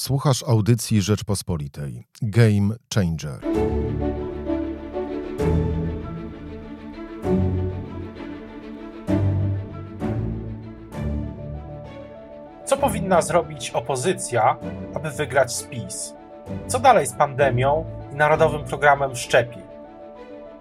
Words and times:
Słuchasz 0.00 0.42
audycji 0.42 1.02
Rzeczpospolitej. 1.02 2.04
Game 2.22 2.74
Changer. 2.94 3.40
Co 12.64 12.76
powinna 12.76 13.22
zrobić 13.22 13.70
opozycja, 13.70 14.56
aby 14.94 15.10
wygrać 15.10 15.52
spis? 15.56 16.14
Co 16.66 16.78
dalej 16.78 17.06
z 17.06 17.12
pandemią 17.12 17.84
i 18.12 18.16
narodowym 18.16 18.64
programem 18.64 19.16
szczepień? 19.16 19.62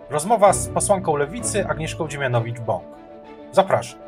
Rozmowa 0.10 0.54
z 0.54 0.68
posłanką 0.68 1.16
lewicy 1.16 1.68
Agnieszką 1.68 2.08
Dziemianowicz-Bąk. 2.08 2.84
Zapraszam. 3.52 4.00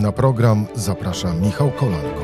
Na 0.00 0.12
program 0.12 0.66
zaprasza 0.74 1.32
Michał 1.34 1.70
Kolanko. 1.70 2.22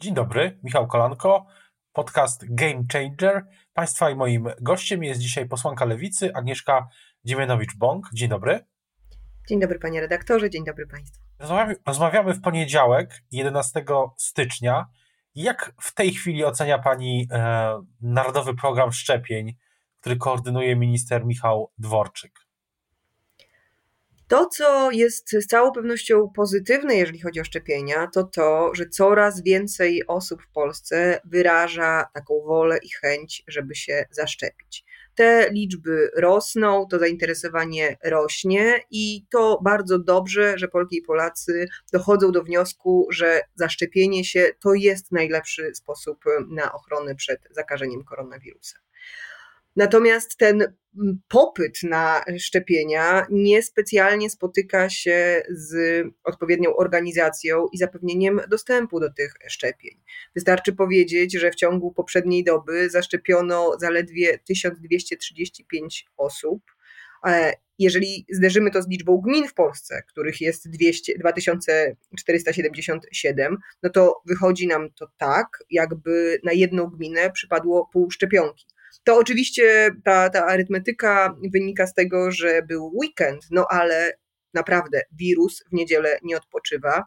Dzień 0.00 0.14
dobry, 0.14 0.58
Michał 0.62 0.86
Kolanko, 0.86 1.46
podcast 1.92 2.44
Game 2.48 2.84
Changer. 2.92 3.46
Państwa 3.74 4.10
i 4.10 4.14
moim 4.14 4.48
gościem 4.60 5.04
jest 5.04 5.20
dzisiaj 5.20 5.48
posłanka 5.48 5.84
lewicy 5.84 6.34
Agnieszka 6.34 6.88
Dziemianowicz-Bąk. 7.24 8.00
Dzień 8.14 8.28
dobry. 8.28 8.64
Dzień 9.48 9.60
dobry 9.60 9.78
panie 9.78 10.00
redaktorze, 10.00 10.50
dzień 10.50 10.64
dobry 10.64 10.86
państwu. 10.86 11.22
Rozmawiamy 11.86 12.34
w 12.34 12.40
poniedziałek, 12.40 13.22
11 13.30 13.84
stycznia. 14.16 14.86
Jak 15.34 15.74
w 15.80 15.94
tej 15.94 16.12
chwili 16.12 16.44
ocenia 16.44 16.78
pani 16.78 17.28
e, 17.30 17.82
Narodowy 18.00 18.54
Program 18.54 18.92
Szczepień, 18.92 19.54
który 20.00 20.16
koordynuje 20.16 20.76
minister 20.76 21.26
Michał 21.26 21.72
Dworczyk? 21.78 22.45
To, 24.28 24.46
co 24.46 24.90
jest 24.90 25.30
z 25.30 25.46
całą 25.46 25.72
pewnością 25.72 26.30
pozytywne, 26.34 26.96
jeżeli 26.96 27.20
chodzi 27.20 27.40
o 27.40 27.44
szczepienia, 27.44 28.06
to 28.06 28.24
to, 28.24 28.70
że 28.74 28.88
coraz 28.88 29.42
więcej 29.42 30.06
osób 30.06 30.42
w 30.42 30.52
Polsce 30.52 31.20
wyraża 31.24 32.04
taką 32.14 32.40
wolę 32.46 32.78
i 32.82 32.88
chęć, 32.90 33.44
żeby 33.48 33.74
się 33.74 34.04
zaszczepić. 34.10 34.84
Te 35.14 35.50
liczby 35.50 36.10
rosną, 36.16 36.86
to 36.90 36.98
zainteresowanie 36.98 37.96
rośnie 38.04 38.80
i 38.90 39.26
to 39.30 39.60
bardzo 39.64 39.98
dobrze, 39.98 40.58
że 40.58 40.68
Polki 40.68 40.96
i 40.96 41.02
Polacy 41.02 41.68
dochodzą 41.92 42.32
do 42.32 42.42
wniosku, 42.42 43.06
że 43.10 43.40
zaszczepienie 43.54 44.24
się 44.24 44.46
to 44.60 44.74
jest 44.74 45.12
najlepszy 45.12 45.74
sposób 45.74 46.24
na 46.50 46.72
ochronę 46.72 47.14
przed 47.14 47.40
zakażeniem 47.50 48.04
koronawirusem. 48.04 48.80
Natomiast 49.76 50.36
ten 50.36 50.74
popyt 51.28 51.82
na 51.82 52.24
szczepienia 52.38 53.26
niespecjalnie 53.30 54.30
spotyka 54.30 54.90
się 54.90 55.42
z 55.50 55.76
odpowiednią 56.24 56.76
organizacją 56.76 57.66
i 57.72 57.78
zapewnieniem 57.78 58.40
dostępu 58.50 59.00
do 59.00 59.12
tych 59.12 59.34
szczepień. 59.48 60.00
Wystarczy 60.34 60.72
powiedzieć, 60.72 61.32
że 61.32 61.50
w 61.50 61.54
ciągu 61.54 61.92
poprzedniej 61.92 62.44
doby 62.44 62.90
zaszczepiono 62.90 63.72
zaledwie 63.80 64.38
1235 64.38 66.06
osób. 66.16 66.62
E, 67.26 67.52
jeżeli 67.78 68.26
zderzymy 68.30 68.70
to 68.70 68.82
z 68.82 68.88
liczbą 68.88 69.18
gmin 69.18 69.48
w 69.48 69.54
Polsce, 69.54 70.02
których 70.08 70.40
jest 70.40 70.70
200, 70.70 71.18
2477, 71.18 73.58
no 73.82 73.90
to 73.90 74.22
wychodzi 74.26 74.66
nam 74.66 74.92
to 74.92 75.06
tak, 75.16 75.58
jakby 75.70 76.40
na 76.44 76.52
jedną 76.52 76.86
gminę 76.86 77.30
przypadło 77.30 77.88
pół 77.92 78.10
szczepionki. 78.10 78.66
To 79.04 79.16
oczywiście 79.16 79.90
ta, 80.04 80.30
ta 80.30 80.46
arytmetyka 80.46 81.36
wynika 81.52 81.86
z 81.86 81.94
tego, 81.94 82.30
że 82.32 82.62
był 82.62 82.92
weekend, 82.94 83.46
no 83.50 83.66
ale 83.70 84.12
naprawdę 84.54 85.00
wirus 85.12 85.64
w 85.70 85.72
niedzielę 85.72 86.18
nie 86.22 86.36
odpoczywa 86.36 87.04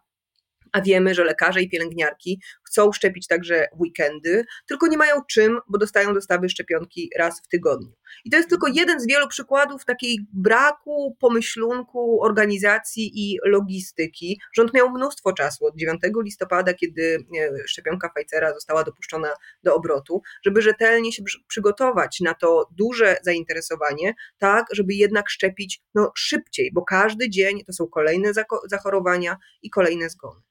a 0.72 0.82
wiemy, 0.82 1.16
że 1.16 1.24
lekarze 1.24 1.62
i 1.62 1.70
pielęgniarki 1.70 2.42
chcą 2.70 2.92
szczepić 2.92 3.28
także 3.28 3.68
w 3.78 3.82
weekendy, 3.82 4.46
tylko 4.68 4.88
nie 4.88 4.98
mają 4.98 5.22
czym, 5.30 5.60
bo 5.68 5.78
dostają 5.78 6.14
dostawy 6.14 6.50
szczepionki 6.50 7.10
raz 7.18 7.42
w 7.42 7.48
tygodniu. 7.48 7.94
I 8.26 8.30
to 8.30 8.38
jest 8.38 8.50
tylko 8.50 8.68
jeden 8.68 9.00
z 9.00 9.08
wielu 9.08 9.28
przykładów 9.28 9.86
takiej 9.86 10.20
braku 10.34 11.18
pomyślunku, 11.20 12.24
organizacji 12.24 13.12
i 13.16 13.38
logistyki. 13.46 14.42
Rząd 14.54 14.74
miał 14.74 14.90
mnóstwo 14.90 15.34
czasu 15.34 15.66
od 15.66 15.76
9 15.76 16.02
listopada, 16.24 16.74
kiedy 16.74 17.18
e, 17.40 17.68
szczepionka 17.68 18.10
Pfizera 18.10 18.54
została 18.54 18.84
dopuszczona 18.84 19.30
do 19.64 19.76
obrotu, 19.76 20.22
żeby 20.46 20.62
rzetelnie 20.62 21.12
się 21.12 21.24
przygotować 21.48 22.20
na 22.20 22.34
to 22.34 22.70
duże 22.72 23.18
zainteresowanie, 23.24 24.14
tak, 24.38 24.66
żeby 24.74 24.94
jednak 24.94 25.30
szczepić 25.30 25.82
no, 25.96 26.12
szybciej, 26.16 26.72
bo 26.74 26.82
każdy 26.82 27.30
dzień 27.30 27.64
to 27.66 27.74
są 27.74 27.88
kolejne 27.88 28.32
zachorowania 28.70 29.38
i 29.62 29.70
kolejne 29.70 30.10
zgony. 30.10 30.42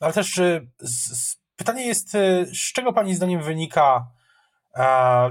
No 0.00 0.06
ale 0.06 0.12
też 0.14 0.40
z, 0.80 1.29
pytanie 1.60 1.86
jest, 1.86 2.14
y, 2.14 2.46
z 2.46 2.72
czego 2.72 2.92
Pani 2.92 3.14
zdaniem 3.14 3.42
wynika 3.42 4.06
e, 4.76 5.30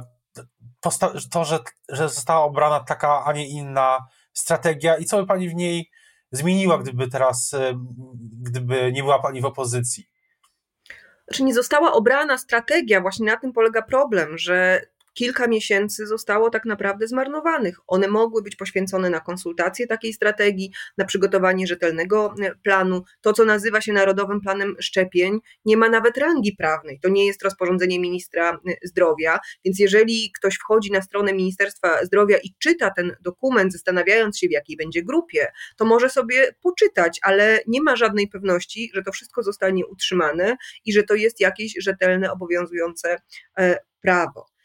to, 1.32 1.46
że, 1.46 1.60
że 1.90 2.10
została 2.10 2.44
obrana 2.44 2.80
taka, 2.80 3.26
a 3.26 3.34
nie 3.34 3.48
inna 3.48 4.08
strategia 4.34 4.98
i 4.98 5.06
co 5.06 5.18
by 5.18 5.28
Pani 5.28 5.50
w 5.50 5.56
niej 5.56 5.90
zmieniła, 6.32 6.78
gdyby 6.78 7.08
teraz, 7.08 7.54
y, 7.54 7.76
gdyby 8.42 8.92
nie 8.92 9.04
była 9.04 9.20
Pani 9.20 9.42
w 9.42 9.46
opozycji? 9.46 10.10
Znaczy 11.28 11.44
nie 11.44 11.54
została 11.54 11.94
obrana 11.94 12.38
strategia, 12.38 13.02
właśnie 13.02 13.26
na 13.26 13.38
tym 13.38 13.54
polega 13.54 13.82
problem, 13.82 14.38
że 14.38 14.82
kilka 15.20 15.48
miesięcy 15.48 16.08
zostało 16.08 16.50
tak 16.50 16.66
naprawdę 16.66 17.08
zmarnowanych. 17.08 17.78
One 17.88 18.08
mogły 18.08 18.44
być 18.44 18.56
poświęcone 18.56 19.10
na 19.10 19.20
konsultację 19.20 19.88
takiej 19.88 20.14
strategii, 20.14 20.72
na 20.98 21.06
przygotowanie 21.06 21.68
rzetelnego 21.68 22.34
e, 22.42 22.56
planu. 22.64 23.04
To, 23.22 23.34
co 23.34 23.46
nazywa 23.46 23.82
się 23.82 23.94
Narodowym 23.94 24.42
Planem 24.42 24.76
Szczepień, 24.80 25.40
nie 25.66 25.78
ma 25.78 25.90
nawet 25.90 26.18
rangi 26.18 26.56
prawnej. 26.56 27.00
To 27.00 27.10
nie 27.10 27.26
jest 27.26 27.44
rozporządzenie 27.44 28.00
ministra 28.00 28.52
e, 28.52 28.74
zdrowia, 28.84 29.40
więc 29.66 29.80
jeżeli 29.80 30.32
ktoś 30.40 30.56
wchodzi 30.56 30.92
na 30.92 31.02
stronę 31.02 31.34
Ministerstwa 31.34 32.06
Zdrowia 32.06 32.38
i 32.38 32.54
czyta 32.60 32.92
ten 32.92 33.16
dokument, 33.22 33.74
zastanawiając 33.74 34.40
się, 34.40 34.48
w 34.48 34.52
jakiej 34.52 34.78
będzie 34.78 35.04
grupie, 35.04 35.48
to 35.78 35.86
może 35.86 36.10
sobie 36.10 36.56
poczytać, 36.62 37.20
ale 37.22 37.60
nie 37.68 37.82
ma 37.82 37.96
żadnej 37.96 38.28
pewności, 38.28 38.92
że 38.94 39.04
to 39.04 39.12
wszystko 39.12 39.44
zostanie 39.44 39.86
utrzymane 39.86 40.58
i 40.86 40.94
że 40.94 41.04
to 41.04 41.16
jest 41.16 41.40
jakieś 41.40 41.74
rzetelne, 41.80 42.32
obowiązujące 42.32 43.18
e, 43.58 43.80
prawo. 44.02 44.59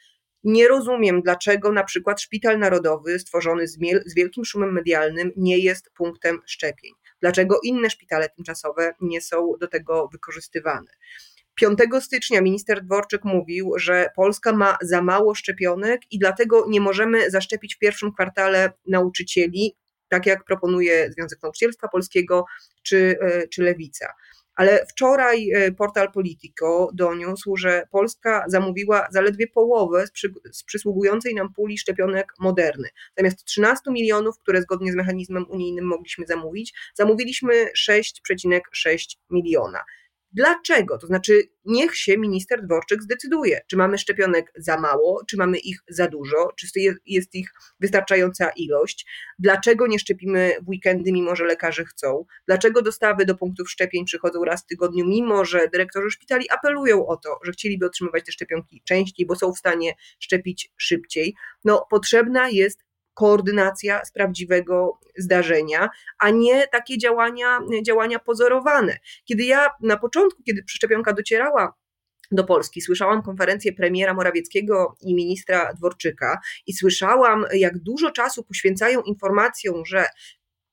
Nie 0.44 0.68
rozumiem, 0.68 1.22
dlaczego 1.22 1.72
na 1.72 1.84
przykład 1.84 2.20
Szpital 2.20 2.58
Narodowy, 2.58 3.18
stworzony 3.18 3.68
z, 3.68 3.78
wielkim 4.16 4.44
szumem 4.44 4.72
medialnym, 4.72 5.32
nie 5.36 5.58
jest 5.58 5.90
punktem 5.90 6.40
szczepień. 6.46 6.92
Dlaczego 7.20 7.60
inne 7.62 7.90
szpitale 7.90 8.28
tymczasowe 8.28 8.94
nie 9.00 9.20
są 9.20 9.52
do 9.60 9.68
tego 9.68 10.08
wykorzystywane. 10.12 10.90
5 11.54 11.78
stycznia 12.00 12.40
minister 12.40 12.84
Dworczyk 12.84 13.24
mówił, 13.24 13.72
że 13.76 14.08
Polska 14.16 14.52
ma 14.52 14.78
za 14.82 15.02
mało 15.02 15.34
szczepionek 15.34 16.00
i 16.10 16.18
dlatego 16.18 16.64
nie 16.68 16.80
możemy 16.80 17.30
zaszczepić 17.30 17.74
w 17.74 17.78
pierwszym 17.78 18.12
kwartale 18.12 18.72
nauczycieli, 18.86 19.76
tak 20.08 20.26
jak 20.26 20.44
proponuje 20.44 21.12
Związek 21.12 21.42
Nauczycielstwa 21.42 21.88
Polskiego 21.88 22.44
czy, 22.82 23.18
e, 23.20 23.48
czy 23.48 23.62
Lewica. 23.62 24.06
Ale 24.56 24.86
wczoraj 24.86 25.50
e, 25.50 25.72
portal 25.72 26.12
Politico 26.12 26.90
doniósł, 26.94 27.56
że 27.56 27.86
Polska 27.90 28.44
zamówiła 28.48 29.06
zaledwie 29.10 29.46
połowę 29.46 30.06
z, 30.06 30.10
przy, 30.10 30.34
z 30.52 30.64
przysługującej 30.64 31.34
nam 31.34 31.52
puli 31.52 31.78
szczepionek 31.78 32.32
Moderny. 32.38 32.88
Zamiast 33.16 33.44
13 33.44 33.90
milionów, 33.90 34.38
które 34.38 34.62
zgodnie 34.62 34.92
z 34.92 34.96
mechanizmem 34.96 35.46
unijnym 35.48 35.86
mogliśmy 35.86 36.26
zamówić, 36.26 36.74
zamówiliśmy 36.94 37.54
6,6 37.88 39.16
miliona. 39.30 39.84
Dlaczego? 40.34 40.98
To 40.98 41.06
znaczy, 41.06 41.42
niech 41.64 41.96
się 41.96 42.18
minister 42.18 42.62
Dworczyk 42.66 43.02
zdecyduje, 43.02 43.60
czy 43.66 43.76
mamy 43.76 43.98
szczepionek 43.98 44.52
za 44.56 44.80
mało, 44.80 45.22
czy 45.28 45.36
mamy 45.36 45.58
ich 45.58 45.78
za 45.88 46.08
dużo, 46.08 46.52
czy 46.56 46.66
jest 47.06 47.34
ich 47.34 47.52
wystarczająca 47.80 48.50
ilość, 48.56 49.06
dlaczego 49.38 49.86
nie 49.86 49.98
szczepimy 49.98 50.56
w 50.62 50.68
weekendy, 50.68 51.12
mimo 51.12 51.36
że 51.36 51.44
lekarze 51.44 51.84
chcą, 51.84 52.24
dlaczego 52.46 52.82
dostawy 52.82 53.24
do 53.24 53.34
punktów 53.34 53.70
szczepień 53.70 54.04
przychodzą 54.04 54.44
raz 54.44 54.62
w 54.62 54.66
tygodniu, 54.66 55.06
mimo 55.06 55.44
że 55.44 55.68
dyrektorzy 55.68 56.10
szpitali 56.10 56.50
apelują 56.50 57.06
o 57.06 57.16
to, 57.16 57.38
że 57.42 57.52
chcieliby 57.52 57.86
otrzymywać 57.86 58.24
te 58.24 58.32
szczepionki 58.32 58.82
częściej, 58.84 59.26
bo 59.26 59.36
są 59.36 59.52
w 59.52 59.58
stanie 59.58 59.92
szczepić 60.18 60.72
szybciej. 60.76 61.34
No, 61.64 61.86
potrzebna 61.90 62.48
jest 62.48 62.83
koordynacja 63.14 64.04
z 64.04 64.12
prawdziwego 64.12 64.98
zdarzenia, 65.18 65.88
a 66.18 66.30
nie 66.30 66.68
takie 66.68 66.98
działania, 66.98 67.58
działania 67.86 68.18
pozorowane. 68.18 68.98
Kiedy 69.24 69.44
ja 69.44 69.70
na 69.80 69.96
początku, 69.96 70.42
kiedy 70.42 70.62
przeszczepionka 70.62 71.12
docierała 71.12 71.74
do 72.32 72.44
Polski. 72.44 72.80
Słyszałam 72.80 73.22
konferencję 73.22 73.72
premiera 73.72 74.14
Morawieckiego 74.14 74.96
i 75.00 75.14
ministra 75.14 75.72
Dworczyka 75.74 76.38
i 76.66 76.72
słyszałam, 76.72 77.44
jak 77.52 77.78
dużo 77.78 78.10
czasu 78.10 78.44
poświęcają 78.44 79.02
informacjom, 79.02 79.86
że 79.86 80.06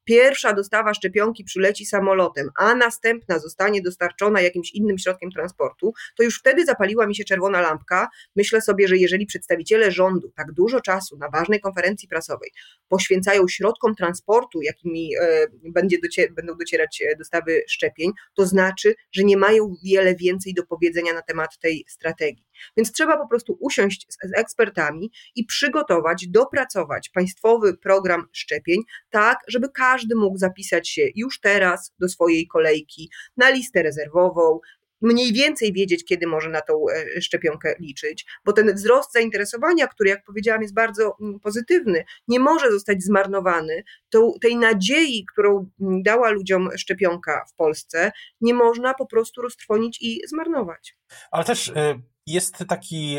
pierwsza 0.03 0.53
dostawa 0.53 0.93
szczepionki 0.93 1.43
przyleci 1.43 1.85
samolotem, 1.85 2.49
a 2.57 2.75
następna 2.75 3.39
zostanie 3.39 3.81
dostarczona 3.81 4.41
jakimś 4.41 4.71
innym 4.71 4.97
środkiem 4.97 5.31
transportu, 5.31 5.93
to 6.17 6.23
już 6.23 6.39
wtedy 6.39 6.65
zapaliła 6.65 7.07
mi 7.07 7.15
się 7.15 7.23
czerwona 7.23 7.61
lampka. 7.61 8.07
Myślę 8.35 8.61
sobie, 8.61 8.87
że 8.87 8.97
jeżeli 8.97 9.25
przedstawiciele 9.25 9.91
rządu 9.91 10.31
tak 10.35 10.51
dużo 10.51 10.81
czasu 10.81 11.17
na 11.17 11.29
ważnej 11.29 11.59
konferencji 11.59 12.07
prasowej 12.07 12.51
poświęcają 12.87 13.47
środkom 13.47 13.95
transportu, 13.95 14.61
jakimi 14.61 15.15
e, 15.21 15.47
będzie 15.63 15.97
docie, 16.03 16.31
będą 16.31 16.57
docierać 16.57 17.01
e, 17.01 17.15
dostawy 17.15 17.63
szczepień, 17.67 18.11
to 18.33 18.45
znaczy, 18.45 18.95
że 19.11 19.23
nie 19.23 19.37
mają 19.37 19.75
wiele 19.83 20.15
więcej 20.15 20.53
do 20.53 20.65
powiedzenia 20.65 21.13
na 21.13 21.21
temat 21.21 21.59
tej 21.59 21.85
strategii. 21.87 22.45
Więc 22.77 22.91
trzeba 22.91 23.17
po 23.17 23.27
prostu 23.27 23.57
usiąść 23.59 24.05
z, 24.09 24.29
z 24.29 24.39
ekspertami 24.39 25.11
i 25.35 25.45
przygotować, 25.45 26.27
dopracować 26.27 27.09
państwowy 27.09 27.77
program 27.77 28.27
szczepień, 28.31 28.81
tak, 29.09 29.37
żeby 29.47 29.69
każdy 29.69 30.15
mógł 30.15 30.37
zapisać 30.37 30.89
się 30.89 31.01
już 31.15 31.39
teraz 31.39 31.93
do 31.99 32.09
swojej 32.09 32.47
kolejki 32.47 33.09
na 33.37 33.49
listę 33.49 33.83
rezerwową, 33.83 34.59
mniej 35.01 35.33
więcej 35.33 35.73
wiedzieć, 35.73 36.05
kiedy 36.05 36.27
może 36.27 36.49
na 36.49 36.61
tą 36.61 36.85
e, 36.89 37.21
szczepionkę 37.21 37.75
liczyć, 37.79 38.25
bo 38.45 38.53
ten 38.53 38.73
wzrost 38.75 39.13
zainteresowania, 39.13 39.87
który, 39.87 40.09
jak 40.09 40.23
powiedziałam, 40.23 40.61
jest 40.61 40.73
bardzo 40.73 41.17
mm, 41.21 41.39
pozytywny, 41.39 42.03
nie 42.27 42.39
może 42.39 42.71
zostać 42.71 43.03
zmarnowany. 43.03 43.83
To, 44.09 44.33
tej 44.41 44.57
nadziei, 44.57 45.25
którą 45.33 45.69
mm, 45.81 46.03
dała 46.03 46.29
ludziom 46.29 46.69
szczepionka 46.77 47.45
w 47.49 47.55
Polsce, 47.55 48.11
nie 48.41 48.53
można 48.53 48.93
po 48.93 49.05
prostu 49.05 49.41
roztrwonić 49.41 50.01
i 50.01 50.21
zmarnować. 50.27 50.97
Ale 51.31 51.45
też 51.45 51.67
y, 51.67 52.01
jest 52.25 52.63
taki, 52.67 53.17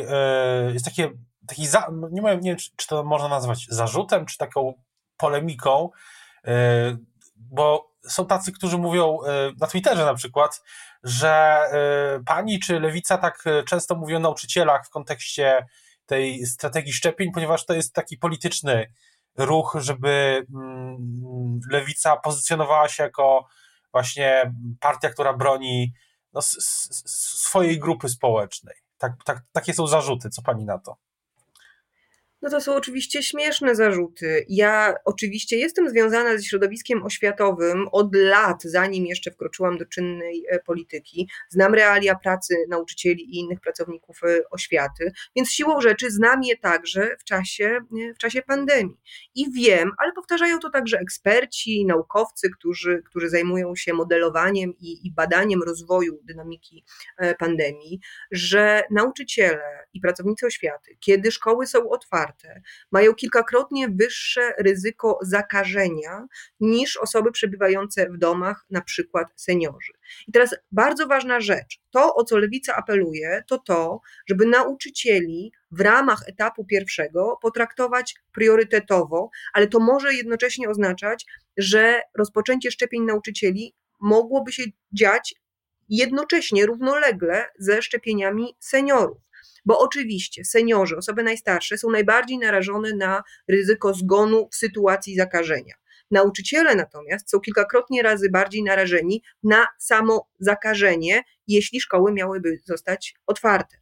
y, 0.68 0.72
jest 0.72 0.84
takie, 0.84 1.10
taki 1.46 1.66
za, 1.66 1.88
nie, 2.10 2.22
wiem, 2.22 2.40
nie 2.40 2.50
wiem, 2.50 2.58
czy 2.76 2.86
to 2.86 3.04
można 3.04 3.28
nazwać 3.28 3.66
zarzutem, 3.68 4.26
czy 4.26 4.38
taką 4.38 4.74
polemiką, 5.16 5.90
y, 6.46 6.50
bo 7.36 7.92
są 8.08 8.26
tacy, 8.26 8.52
którzy 8.52 8.78
mówią 8.78 9.18
na 9.60 9.66
Twitterze 9.66 10.04
na 10.04 10.14
przykład, 10.14 10.62
że 11.02 11.60
pani 12.26 12.60
czy 12.60 12.80
lewica 12.80 13.18
tak 13.18 13.44
często 13.66 13.94
mówi 13.94 14.16
o 14.16 14.18
nauczycielach 14.18 14.86
w 14.86 14.90
kontekście 14.90 15.66
tej 16.06 16.46
strategii 16.46 16.92
szczepień, 16.92 17.32
ponieważ 17.32 17.66
to 17.66 17.74
jest 17.74 17.94
taki 17.94 18.16
polityczny 18.18 18.92
ruch, 19.36 19.76
żeby 19.80 20.46
mm, 20.54 21.60
lewica 21.70 22.16
pozycjonowała 22.16 22.88
się 22.88 23.02
jako 23.02 23.46
właśnie 23.92 24.54
partia, 24.80 25.10
która 25.10 25.32
broni 25.32 25.92
no, 26.32 26.40
swojej 26.42 27.78
grupy 27.78 28.08
społecznej. 28.08 28.74
Tak, 29.02 29.24
tak, 29.24 29.44
takie 29.52 29.74
są 29.74 29.86
zarzuty. 29.86 30.30
Co 30.30 30.42
pani 30.42 30.64
na 30.64 30.78
to? 30.78 30.96
No 32.42 32.50
to 32.50 32.60
są 32.60 32.74
oczywiście 32.74 33.22
śmieszne 33.22 33.74
zarzuty. 33.74 34.46
Ja 34.48 34.94
oczywiście 35.04 35.56
jestem 35.56 35.88
związana 35.88 36.36
ze 36.36 36.42
środowiskiem 36.42 37.02
oświatowym 37.02 37.88
od 37.92 38.14
lat, 38.14 38.62
zanim 38.62 39.06
jeszcze 39.06 39.30
wkroczyłam 39.30 39.78
do 39.78 39.86
czynnej 39.86 40.44
e, 40.48 40.58
polityki. 40.58 41.28
Znam 41.48 41.74
realia 41.74 42.14
pracy 42.14 42.54
nauczycieli 42.68 43.24
i 43.24 43.38
innych 43.38 43.60
pracowników 43.60 44.20
e, 44.24 44.50
oświaty, 44.50 45.12
więc 45.36 45.50
siłą 45.50 45.80
rzeczy 45.80 46.10
znam 46.10 46.42
je 46.42 46.56
także 46.56 47.16
w 47.20 47.24
czasie, 47.24 47.80
w 48.14 48.18
czasie 48.18 48.42
pandemii. 48.42 49.00
I 49.34 49.52
wiem, 49.52 49.90
ale 49.98 50.12
powtarzają 50.12 50.58
to 50.58 50.70
także 50.70 50.98
eksperci, 50.98 51.86
naukowcy, 51.86 52.50
którzy, 52.50 53.02
którzy 53.06 53.28
zajmują 53.28 53.76
się 53.76 53.92
modelowaniem 53.92 54.72
i, 54.78 55.06
i 55.06 55.12
badaniem 55.12 55.62
rozwoju 55.62 56.18
dynamiki 56.24 56.84
e, 57.18 57.34
pandemii, 57.34 58.00
że 58.30 58.82
nauczyciele 58.90 59.86
i 59.92 60.00
pracownicy 60.00 60.46
oświaty, 60.46 60.96
kiedy 61.00 61.30
szkoły 61.30 61.66
są 61.66 61.88
otwarte, 61.88 62.31
mają 62.92 63.14
kilkakrotnie 63.14 63.88
wyższe 63.88 64.52
ryzyko 64.58 65.18
zakażenia 65.22 66.26
niż 66.60 66.96
osoby 66.96 67.32
przebywające 67.32 68.10
w 68.10 68.18
domach, 68.18 68.66
na 68.70 68.80
przykład 68.80 69.28
seniorzy. 69.36 69.92
I 70.28 70.32
teraz 70.32 70.54
bardzo 70.72 71.06
ważna 71.06 71.40
rzecz. 71.40 71.80
To, 71.90 72.14
o 72.14 72.24
co 72.24 72.38
lewica 72.38 72.76
apeluje, 72.76 73.44
to 73.46 73.58
to, 73.58 74.00
żeby 74.28 74.46
nauczycieli 74.46 75.52
w 75.70 75.80
ramach 75.80 76.22
etapu 76.28 76.64
pierwszego 76.64 77.38
potraktować 77.42 78.14
priorytetowo, 78.32 79.30
ale 79.52 79.66
to 79.66 79.80
może 79.80 80.14
jednocześnie 80.14 80.68
oznaczać, 80.68 81.26
że 81.56 82.00
rozpoczęcie 82.18 82.70
szczepień 82.70 83.02
nauczycieli 83.02 83.74
mogłoby 84.00 84.52
się 84.52 84.62
dziać 84.92 85.34
jednocześnie, 85.88 86.66
równolegle 86.66 87.44
ze 87.58 87.82
szczepieniami 87.82 88.56
seniorów. 88.60 89.18
Bo 89.64 89.78
oczywiście 89.78 90.44
seniorzy, 90.44 90.96
osoby 90.96 91.22
najstarsze 91.22 91.78
są 91.78 91.90
najbardziej 91.90 92.38
narażone 92.38 92.94
na 92.94 93.22
ryzyko 93.48 93.94
zgonu 93.94 94.48
w 94.52 94.54
sytuacji 94.54 95.16
zakażenia. 95.16 95.74
Nauczyciele 96.10 96.74
natomiast 96.74 97.30
są 97.30 97.40
kilkakrotnie 97.40 98.02
razy 98.02 98.30
bardziej 98.30 98.62
narażeni 98.62 99.22
na 99.42 99.66
samo 99.78 100.28
zakażenie, 100.38 101.22
jeśli 101.48 101.80
szkoły 101.80 102.12
miałyby 102.12 102.60
zostać 102.64 103.14
otwarte. 103.26 103.76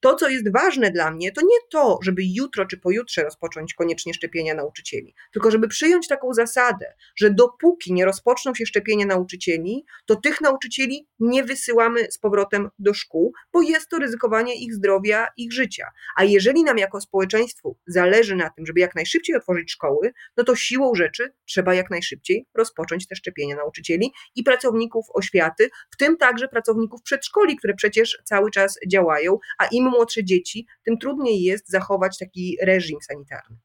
To, 0.00 0.14
co 0.14 0.28
jest 0.28 0.52
ważne 0.52 0.90
dla 0.90 1.10
mnie, 1.10 1.32
to 1.32 1.40
nie 1.40 1.58
to, 1.70 1.98
żeby 2.02 2.22
jutro 2.34 2.66
czy 2.66 2.78
pojutrze 2.78 3.22
rozpocząć 3.22 3.74
koniecznie 3.74 4.14
szczepienia 4.14 4.54
nauczycieli, 4.54 5.14
tylko 5.32 5.50
żeby 5.50 5.68
przyjąć 5.68 6.08
taką 6.08 6.34
zasadę, 6.34 6.94
że 7.16 7.30
dopóki 7.30 7.92
nie 7.92 8.04
rozpoczną 8.04 8.54
się 8.54 8.66
szczepienia 8.66 9.06
nauczycieli, 9.06 9.84
to 10.06 10.16
tych 10.16 10.40
nauczycieli 10.40 11.08
nie 11.20 11.44
wysyłamy 11.44 12.06
z 12.10 12.18
powrotem 12.18 12.68
do 12.78 12.94
szkół, 12.94 13.32
bo 13.52 13.62
jest 13.62 13.88
to 13.88 13.98
ryzykowanie 13.98 14.54
ich 14.54 14.74
zdrowia, 14.74 15.26
ich 15.36 15.52
życia. 15.52 15.86
A 16.16 16.24
jeżeli 16.24 16.64
nam 16.64 16.78
jako 16.78 17.00
społeczeństwu 17.00 17.76
zależy 17.86 18.36
na 18.36 18.50
tym, 18.50 18.66
żeby 18.66 18.80
jak 18.80 18.94
najszybciej 18.94 19.36
otworzyć 19.36 19.72
szkoły, 19.72 20.12
no 20.36 20.44
to 20.44 20.56
siłą 20.56 20.94
rzeczy 20.94 21.32
trzeba 21.44 21.74
jak 21.74 21.90
najszybciej 21.90 22.46
rozpocząć 22.54 23.06
te 23.06 23.16
szczepienia 23.16 23.56
nauczycieli 23.56 24.12
i 24.34 24.42
pracowników 24.42 25.06
oświaty, 25.14 25.70
w 25.90 25.96
tym 25.96 26.16
także 26.16 26.48
pracowników 26.48 27.02
przedszkoli, 27.02 27.56
które 27.56 27.74
przecież 27.74 28.18
cały 28.24 28.50
czas 28.50 28.78
działają, 28.88 29.38
a 29.58 29.66
im 29.66 29.89
młodsze 29.90 30.24
dzieci, 30.24 30.66
tym 30.84 30.98
trudniej 30.98 31.42
jest 31.42 31.70
zachować 31.70 32.18
taki 32.18 32.56
reżim 32.62 32.98
sanitarny. 33.02 33.56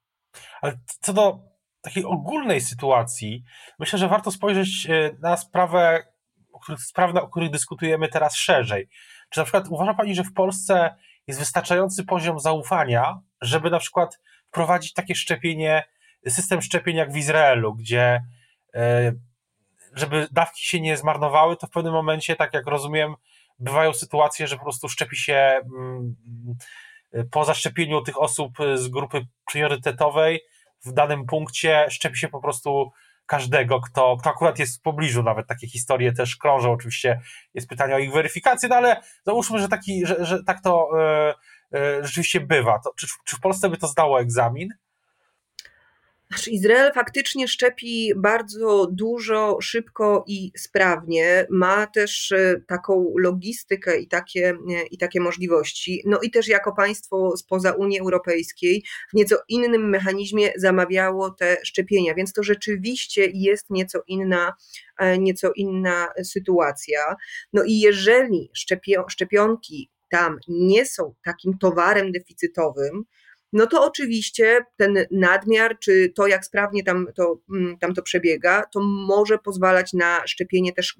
Ale 0.62 0.78
co 1.02 1.14
do 1.14 1.40
takiej 1.82 2.06
ogólnej 2.06 2.62
sytuacji, 2.62 3.44
myślę, 3.80 4.00
że 4.00 4.08
warto 4.08 4.32
spojrzeć 4.32 4.88
e, 4.90 5.12
na 5.22 5.38
sprawę, 5.38 6.04
sprawy, 6.78 7.22
o 7.22 7.28
których 7.28 7.50
dyskutujemy 7.50 8.08
teraz 8.08 8.36
szerzej. 8.36 8.90
Czy 9.30 9.40
na 9.40 9.44
przykład 9.44 9.68
uważa 9.70 9.94
Pani, 9.94 10.16
że 10.16 10.24
w 10.24 10.34
Polsce 10.34 10.96
jest 11.28 11.40
wystarczający 11.40 12.04
poziom 12.04 12.40
zaufania, 12.40 13.20
żeby 13.42 13.70
na 13.70 13.80
przykład 13.80 14.20
wprowadzić 14.48 14.94
takie 14.94 15.16
szczepienie, 15.16 15.84
system 16.28 16.62
szczepień 16.62 16.96
jak 16.96 17.12
w 17.12 17.18
Izraelu, 17.18 17.76
gdzie 17.76 18.24
e, 18.74 19.14
żeby 19.96 20.28
dawki 20.32 20.66
się 20.66 20.82
nie 20.82 20.98
zmarnowały, 20.98 21.58
to 21.58 21.68
w 21.68 21.72
pewnym 21.72 21.94
momencie, 21.94 22.36
tak 22.36 22.54
jak 22.54 22.68
rozumiem, 22.68 23.16
bywają 23.60 23.94
sytuacje, 23.94 24.48
że 24.48 24.58
po 24.58 24.64
prostu 24.64 24.90
szczepi 24.90 25.18
się 25.18 25.34
mm, 25.34 26.16
po 27.32 27.46
zaszczepieniu 27.46 28.02
tych 28.02 28.22
osób 28.22 28.58
z 28.76 28.88
grupy 28.88 29.26
priorytetowej 29.52 30.42
w 30.86 30.94
danym 30.94 31.26
punkcie, 31.26 31.86
szczepi 31.90 32.18
się 32.18 32.28
po 32.28 32.42
prostu 32.42 32.92
każdego, 33.26 33.82
kto, 33.82 34.18
kto 34.20 34.30
akurat 34.30 34.60
jest 34.60 34.80
w 34.80 34.82
pobliżu, 34.82 35.24
nawet 35.24 35.48
takie 35.48 35.68
historie 35.68 36.14
też 36.14 36.36
krążą, 36.36 36.72
oczywiście 36.72 37.22
jest 37.54 37.70
pytanie 37.70 37.96
o 37.96 38.00
ich 38.00 38.14
weryfikację, 38.14 38.70
no 38.70 38.76
ale 38.76 39.02
załóżmy, 39.26 39.60
że, 39.60 39.68
taki, 39.68 40.06
że, 40.06 40.26
że 40.26 40.44
tak 40.44 40.62
to 40.62 40.90
e, 41.00 41.34
e, 41.74 42.04
rzeczywiście 42.04 42.40
bywa. 42.40 42.80
To, 42.80 42.94
czy, 42.98 43.08
czy 43.26 43.36
w 43.36 43.40
Polsce 43.40 43.70
by 43.70 43.78
to 43.78 43.88
zdało 43.88 44.20
egzamin? 44.22 44.70
Izrael 46.48 46.92
faktycznie 46.94 47.48
szczepi 47.48 48.12
bardzo 48.16 48.88
dużo, 48.92 49.58
szybko 49.62 50.24
i 50.28 50.52
sprawnie. 50.58 51.48
Ma 51.50 51.88
też 51.88 52.32
e, 52.32 52.62
taką 52.68 53.14
logistykę 53.18 54.00
i 54.00 54.08
takie, 54.08 54.50
e, 54.50 54.86
i 54.92 54.98
takie 54.98 55.20
możliwości. 55.20 56.04
No 56.06 56.20
i 56.22 56.32
też 56.32 56.48
jako 56.48 56.74
państwo 56.76 57.38
spoza 57.38 57.72
Unii 57.72 58.00
Europejskiej 58.00 58.84
w 59.12 59.14
nieco 59.14 59.36
innym 59.50 59.90
mechanizmie 59.90 60.52
zamawiało 60.56 61.30
te 61.32 61.58
szczepienia, 61.64 62.14
więc 62.16 62.34
to 62.34 62.44
rzeczywiście 62.44 63.28
jest 63.34 63.70
nieco 63.70 64.04
inna, 64.08 64.54
e, 65.00 65.18
nieco 65.18 65.52
inna 65.56 66.08
sytuacja. 66.24 67.16
No 67.54 67.64
i 67.64 67.80
jeżeli 67.80 68.52
szczepionki 69.10 69.92
tam 70.10 70.40
nie 70.48 70.86
są 70.86 71.16
takim 71.24 71.58
towarem 71.58 72.12
deficytowym, 72.12 73.06
no 73.54 73.68
to 73.68 73.86
oczywiście 73.86 74.60
ten 74.78 75.06
nadmiar, 75.12 75.80
czy 75.80 76.12
to 76.16 76.28
jak 76.28 76.46
sprawnie 76.46 76.84
tam 76.84 77.08
to, 77.16 77.40
mm, 77.54 77.78
tam 77.78 77.94
to 77.94 78.02
przebiega, 78.02 78.64
to 78.74 78.80
może 78.84 79.38
pozwalać 79.38 79.94
na 79.94 80.28
szczepienie 80.28 80.74
też 80.74 80.96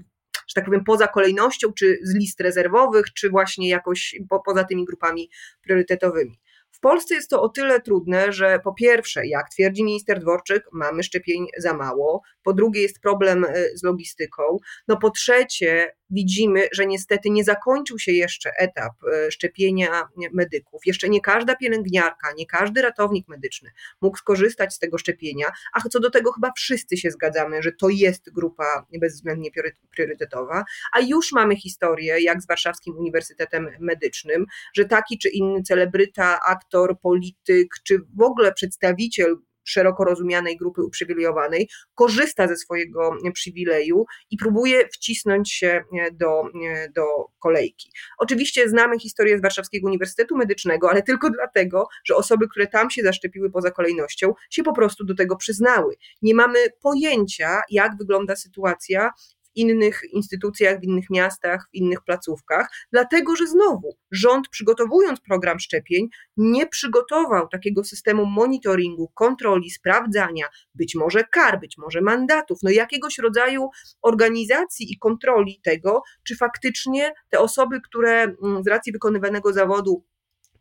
że 0.48 0.54
tak 0.56 0.66
powiem, 0.66 0.84
poza 0.84 1.08
kolejnością, 1.08 1.74
czy 1.74 2.00
z 2.04 2.16
list 2.16 2.42
rezerwowych, 2.42 3.06
czy 3.14 3.30
właśnie 3.30 3.70
jakoś 3.70 4.16
po, 4.30 4.40
poza 4.40 4.64
tymi 4.64 4.86
grupami 4.86 5.30
priorytetowymi. 5.62 6.40
W 6.76 6.80
Polsce 6.80 7.16
jest 7.16 7.30
to 7.30 7.42
o 7.42 7.50
tyle 7.50 7.82
trudne, 7.82 8.34
że 8.34 8.60
po 8.64 8.74
pierwsze, 8.74 9.28
jak 9.28 9.50
twierdzi 9.50 9.84
minister 9.84 10.20
Dworczyk, 10.20 10.64
mamy 10.74 11.04
szczepień 11.04 11.48
za 11.58 11.74
mało, 11.74 12.22
po 12.44 12.54
drugie 12.54 12.82
jest 12.82 13.00
problem 13.00 13.46
e, 13.46 13.54
z 13.76 13.84
logistyką, 13.84 14.58
no 14.88 14.98
po 14.98 15.10
trzecie 15.10 15.96
widzimy, 16.10 16.68
że 16.72 16.86
niestety 16.86 17.30
nie 17.30 17.44
zakończył 17.44 18.00
się 18.00 18.12
jeszcze 18.12 18.52
etap 18.60 18.94
e, 19.14 19.32
szczepienia 19.32 20.08
medyków. 20.34 20.82
Jeszcze 20.86 21.10
nie 21.10 21.22
każda 21.22 21.56
pielęgniarka, 21.56 22.34
nie 22.38 22.46
każdy 22.46 22.82
ratownik 22.82 23.28
medyczny 23.28 23.72
mógł 24.02 24.18
skorzystać 24.18 24.74
z 24.74 24.80
tego 24.80 24.98
szczepienia, 24.98 25.46
a 25.74 25.90
co 25.90 26.00
do 26.00 26.10
tego 26.10 26.32
chyba 26.32 26.52
wszyscy 26.58 26.98
się 26.98 27.12
zgadzamy, 27.12 27.64
że 27.64 27.72
to 27.72 27.90
jest 27.90 28.34
grupa 28.34 28.86
bezwzględnie 29.02 29.50
priorytetowa, 29.92 30.64
a 30.94 31.00
już 31.00 31.32
mamy 31.32 31.56
historię, 31.56 32.22
jak 32.22 32.42
z 32.42 32.48
Warszawskim 32.48 32.98
Uniwersytetem 32.98 33.70
Medycznym, 33.80 34.46
że 34.74 34.86
taki 34.86 35.18
czy 35.18 35.30
inny 35.30 35.62
celebryta, 35.62 36.40
aktor, 36.66 37.00
polityk, 37.00 37.68
czy 37.84 38.00
w 38.18 38.22
ogóle 38.22 38.54
przedstawiciel 38.54 39.36
szeroko 39.68 40.04
rozumianej 40.04 40.58
grupy 40.58 40.84
uprzywilejowanej, 40.84 41.70
korzysta 41.96 42.48
ze 42.48 42.56
swojego 42.56 43.12
przywileju 43.34 44.06
i 44.32 44.38
próbuje 44.38 44.88
wcisnąć 44.88 45.54
się 45.54 45.84
do, 46.14 46.44
do 46.96 47.04
kolejki. 47.40 47.92
Oczywiście 48.18 48.70
znamy 48.70 49.00
historię 49.00 49.38
z 49.38 49.42
Warszawskiego 49.42 49.88
Uniwersytetu 49.88 50.38
Medycznego, 50.38 50.90
ale 50.90 51.04
tylko 51.04 51.30
dlatego, 51.30 51.88
że 52.06 52.16
osoby, 52.16 52.48
które 52.48 52.68
tam 52.68 52.90
się 52.90 53.04
zaszczepiły 53.04 53.52
poza 53.52 53.72
kolejnością, 53.72 54.34
się 54.50 54.64
po 54.64 54.74
prostu 54.74 55.06
do 55.06 55.16
tego 55.16 55.36
przyznały. 55.36 55.96
Nie 56.22 56.36
mamy 56.36 56.60
pojęcia, 56.82 57.62
jak 57.70 57.98
wygląda 57.98 58.36
sytuacja 58.36 59.12
innych 59.56 60.02
instytucjach, 60.14 60.80
w 60.80 60.84
innych 60.84 61.10
miastach, 61.10 61.68
w 61.72 61.76
innych 61.76 62.02
placówkach, 62.02 62.70
dlatego 62.92 63.36
że 63.36 63.48
znowu 63.48 63.98
rząd 64.12 64.50
przygotowując 64.50 65.20
program 65.20 65.60
szczepień 65.60 66.08
nie 66.38 66.68
przygotował 66.68 67.48
takiego 67.48 67.84
systemu 67.84 68.26
monitoringu, 68.26 69.12
kontroli, 69.14 69.70
sprawdzania, 69.70 70.46
być 70.76 70.96
może 70.96 71.24
kar, 71.24 71.60
być 71.60 71.78
może 71.78 72.02
mandatów, 72.02 72.60
no 72.64 72.70
jakiegoś 72.70 73.18
rodzaju 73.18 73.70
organizacji 74.02 74.94
i 74.94 74.98
kontroli 74.98 75.60
tego, 75.64 76.02
czy 76.24 76.36
faktycznie 76.36 77.14
te 77.30 77.40
osoby, 77.40 77.82
które 77.82 78.24
mm, 78.24 78.64
z 78.64 78.68
racji 78.68 78.92
wykonywanego 78.92 79.54
zawodu 79.54 80.06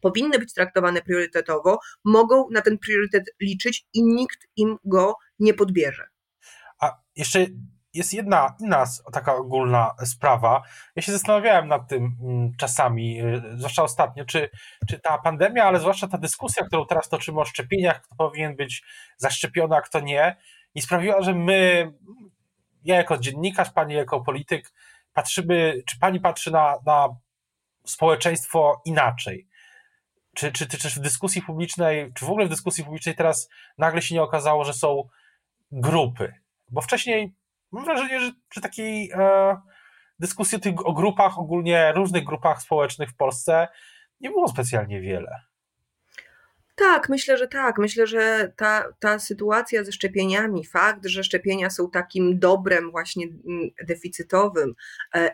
powinny 0.00 0.38
być 0.38 0.54
traktowane 0.54 1.02
priorytetowo, 1.02 1.78
mogą 2.04 2.50
na 2.50 2.60
ten 2.60 2.78
priorytet 2.78 3.24
liczyć 3.40 3.86
i 3.94 4.02
nikt 4.02 4.46
im 4.56 4.76
go 4.84 5.14
nie 5.38 5.54
podbierze. 5.54 6.08
A 6.80 6.92
jeszcze 7.16 7.46
jest 7.94 8.12
jedna 8.12 8.56
inna 8.60 8.84
taka 9.12 9.34
ogólna 9.34 9.94
sprawa. 10.04 10.62
Ja 10.96 11.02
się 11.02 11.12
zastanawiałem 11.12 11.68
nad 11.68 11.88
tym 11.88 12.16
mm, 12.22 12.52
czasami, 12.56 13.22
y, 13.22 13.42
zwłaszcza 13.56 13.82
ostatnio, 13.82 14.24
czy, 14.24 14.50
czy 14.88 14.98
ta 14.98 15.18
pandemia, 15.18 15.64
ale 15.64 15.80
zwłaszcza 15.80 16.08
ta 16.08 16.18
dyskusja, 16.18 16.64
którą 16.64 16.86
teraz 16.86 17.08
toczymy 17.08 17.40
o 17.40 17.44
szczepieniach, 17.44 18.02
kto 18.02 18.14
powinien 18.14 18.56
być 18.56 18.84
zaszczepiony, 19.16 19.76
a 19.76 19.80
kto 19.80 20.00
nie, 20.00 20.36
i 20.74 20.82
sprawiła, 20.82 21.22
że 21.22 21.34
my, 21.34 21.92
ja 22.84 22.96
jako 22.96 23.18
dziennikarz, 23.18 23.70
pani 23.70 23.94
jako 23.94 24.20
polityk, 24.20 24.72
patrzymy, 25.12 25.82
czy 25.86 25.98
pani 25.98 26.20
patrzy 26.20 26.50
na, 26.50 26.78
na 26.86 27.08
społeczeństwo 27.86 28.82
inaczej. 28.84 29.48
Czy, 30.34 30.52
czy, 30.52 30.66
czy, 30.66 30.78
czy 30.78 30.90
w 30.90 30.98
dyskusji 30.98 31.42
publicznej, 31.42 32.12
czy 32.14 32.24
w 32.24 32.30
ogóle 32.30 32.46
w 32.46 32.50
dyskusji 32.50 32.84
publicznej 32.84 33.14
teraz 33.14 33.48
nagle 33.78 34.02
się 34.02 34.14
nie 34.14 34.22
okazało, 34.22 34.64
że 34.64 34.72
są 34.72 35.08
grupy? 35.72 36.34
Bo 36.70 36.80
wcześniej 36.80 37.34
mam 37.74 37.84
wrażenie, 37.84 38.20
że, 38.20 38.32
że 38.52 38.60
takiej 38.60 39.10
e, 39.14 39.56
dyskusji 40.18 40.58
o 40.84 40.92
grupach, 40.92 41.38
ogólnie 41.38 41.92
różnych 41.92 42.24
grupach 42.24 42.62
społecznych 42.62 43.10
w 43.10 43.16
Polsce 43.16 43.68
nie 44.20 44.30
było 44.30 44.48
specjalnie 44.48 45.00
wiele. 45.00 45.40
Tak, 46.74 47.08
myślę, 47.08 47.38
że 47.38 47.48
tak. 47.48 47.78
Myślę, 47.78 48.06
że 48.06 48.52
ta, 48.56 48.84
ta 48.98 49.18
sytuacja 49.18 49.84
ze 49.84 49.92
szczepieniami, 49.92 50.64
fakt, 50.66 51.06
że 51.06 51.24
szczepienia 51.24 51.70
są 51.70 51.90
takim 51.90 52.38
dobrem 52.38 52.90
właśnie 52.90 53.26
mm, 53.26 53.70
deficytowym, 53.86 54.74
e, 55.14 55.30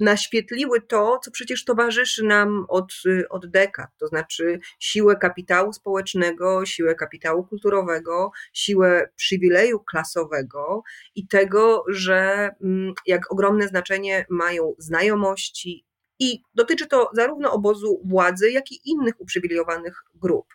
naświetliły 0.00 0.80
to, 0.80 1.18
co 1.24 1.30
przecież 1.30 1.64
towarzyszy 1.64 2.24
nam 2.24 2.66
od, 2.68 2.92
od 3.30 3.46
dekad, 3.46 3.88
to 3.98 4.06
znaczy 4.06 4.58
siłę 4.80 5.16
kapitału 5.16 5.72
społecznego, 5.72 6.66
siłę 6.66 6.94
kapitału 6.94 7.44
kulturowego, 7.44 8.30
siłę 8.52 9.08
przywileju 9.16 9.80
klasowego 9.80 10.82
i 11.14 11.26
tego, 11.26 11.84
że 11.88 12.50
mm, 12.62 12.94
jak 13.06 13.32
ogromne 13.32 13.68
znaczenie 13.68 14.26
mają 14.30 14.74
znajomości, 14.78 15.84
i 16.18 16.42
dotyczy 16.54 16.86
to 16.86 17.10
zarówno 17.12 17.52
obozu 17.52 18.00
władzy, 18.04 18.50
jak 18.50 18.72
i 18.72 18.80
innych 18.84 19.20
uprzywilejowanych 19.20 20.04
grup. 20.14 20.46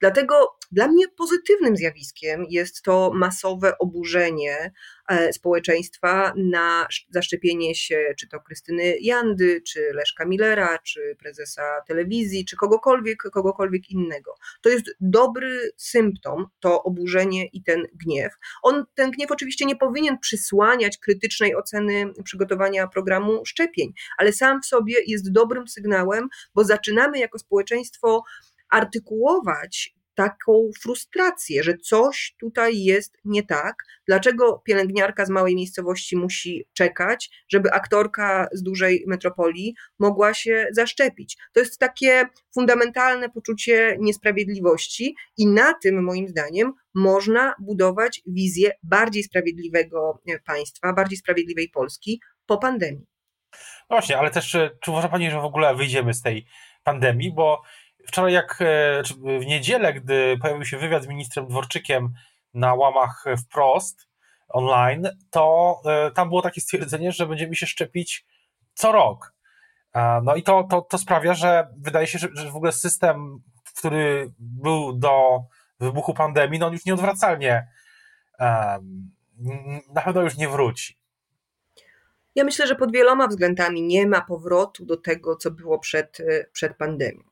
Dlatego 0.00 0.56
dla 0.72 0.88
mnie 0.88 1.08
pozytywnym 1.08 1.76
zjawiskiem 1.76 2.44
jest 2.48 2.82
to 2.82 3.10
masowe 3.14 3.78
oburzenie 3.78 4.72
e, 5.08 5.32
społeczeństwa 5.32 6.32
na 6.36 6.86
zaszczepienie 7.10 7.74
się, 7.74 8.14
czy 8.18 8.28
to 8.28 8.40
Krystyny 8.40 8.96
Jandy, 9.00 9.62
czy 9.62 9.90
Leszka 9.94 10.24
Millera, 10.24 10.78
czy 10.78 11.16
prezesa 11.18 11.62
telewizji, 11.88 12.44
czy 12.44 12.56
kogokolwiek, 12.56 13.22
kogokolwiek 13.32 13.90
innego. 13.90 14.34
To 14.62 14.68
jest 14.68 14.96
dobry 15.00 15.70
symptom, 15.76 16.46
to 16.60 16.82
oburzenie 16.82 17.46
i 17.46 17.62
ten 17.62 17.86
gniew. 17.94 18.32
On, 18.62 18.84
ten 18.94 19.10
gniew 19.10 19.30
oczywiście 19.30 19.64
nie 19.64 19.76
powinien 19.76 20.18
przysłaniać 20.18 20.98
krytycznej 20.98 21.56
oceny 21.56 22.12
przygotowania 22.24 22.88
programu 22.88 23.46
szczepień, 23.46 23.92
ale 24.18 24.32
sam 24.32 24.62
w 24.62 24.66
sobie 24.66 24.94
jest 25.06 25.32
dobrym 25.32 25.68
sygnałem, 25.68 26.28
bo 26.54 26.64
zaczynamy 26.64 27.18
jako 27.18 27.38
społeczeństwo 27.38 28.22
artykułować 28.70 29.96
taką 30.14 30.70
frustrację, 30.82 31.62
że 31.62 31.76
coś 31.76 32.34
tutaj 32.40 32.82
jest 32.82 33.16
nie 33.24 33.42
tak. 33.42 33.74
Dlaczego 34.06 34.62
pielęgniarka 34.64 35.26
z 35.26 35.30
małej 35.30 35.54
miejscowości 35.54 36.16
musi 36.16 36.66
czekać, 36.72 37.30
żeby 37.48 37.72
aktorka 37.72 38.48
z 38.52 38.62
dużej 38.62 39.04
metropolii 39.06 39.74
mogła 39.98 40.34
się 40.34 40.66
zaszczepić? 40.72 41.36
To 41.52 41.60
jest 41.60 41.78
takie 41.78 42.26
fundamentalne 42.54 43.28
poczucie 43.30 43.96
niesprawiedliwości, 44.00 45.14
i 45.36 45.46
na 45.46 45.74
tym, 45.82 46.04
moim 46.04 46.28
zdaniem, 46.28 46.72
można 46.94 47.54
budować 47.60 48.22
wizję 48.26 48.70
bardziej 48.82 49.22
sprawiedliwego 49.22 50.22
państwa, 50.46 50.92
bardziej 50.92 51.18
sprawiedliwej 51.18 51.68
Polski 51.68 52.20
po 52.46 52.58
pandemii. 52.58 53.06
No 53.90 53.96
właśnie, 53.96 54.18
ale 54.18 54.30
też 54.30 54.56
czy 54.80 54.90
uważa 54.90 55.08
Pani, 55.08 55.30
że 55.30 55.40
w 55.40 55.44
ogóle 55.44 55.74
wyjdziemy 55.74 56.14
z 56.14 56.22
tej 56.22 56.46
pandemii? 56.84 57.32
Bo 57.32 57.62
wczoraj 58.06 58.32
jak 58.32 58.58
e, 58.60 59.02
w 59.40 59.46
niedzielę, 59.46 59.94
gdy 59.94 60.38
pojawił 60.42 60.64
się 60.64 60.78
wywiad 60.78 61.02
z 61.02 61.06
ministrem 61.06 61.46
Dworczykiem 61.46 62.12
na 62.54 62.74
łamach 62.74 63.24
wprost 63.44 64.08
online, 64.48 65.08
to 65.30 65.76
e, 65.86 66.10
tam 66.10 66.28
było 66.28 66.42
takie 66.42 66.60
stwierdzenie, 66.60 67.12
że 67.12 67.26
będziemy 67.26 67.56
się 67.56 67.66
szczepić 67.66 68.26
co 68.74 68.92
rok. 68.92 69.36
No 70.22 70.34
i 70.34 70.42
to, 70.42 70.64
to, 70.64 70.82
to 70.82 70.98
sprawia, 70.98 71.34
że 71.34 71.68
wydaje 71.76 72.06
się, 72.06 72.18
że, 72.18 72.50
w 72.50 72.56
ogóle 72.56 72.72
system, 72.72 73.42
który 73.76 74.32
był 74.38 74.92
do 74.92 75.40
wybuchu 75.80 76.14
pandemii, 76.14 76.58
no 76.58 76.66
on 76.66 76.72
już 76.72 76.84
nieodwracalnie 76.84 77.68
na 79.94 80.02
pewno 80.04 80.22
już 80.22 80.36
nie 80.36 80.48
wróci. 80.48 80.98
Ja 82.34 82.44
myślę, 82.44 82.66
że 82.66 82.74
pod 82.74 82.92
wieloma 82.92 83.28
względami 83.28 83.82
nie 83.82 84.06
ma 84.06 84.20
powrotu 84.20 84.84
do 84.84 84.96
tego, 84.96 85.36
co 85.36 85.50
było 85.50 85.78
przed, 85.78 86.20
e, 86.20 86.44
przed 86.52 86.76
pandemią. 86.76 87.22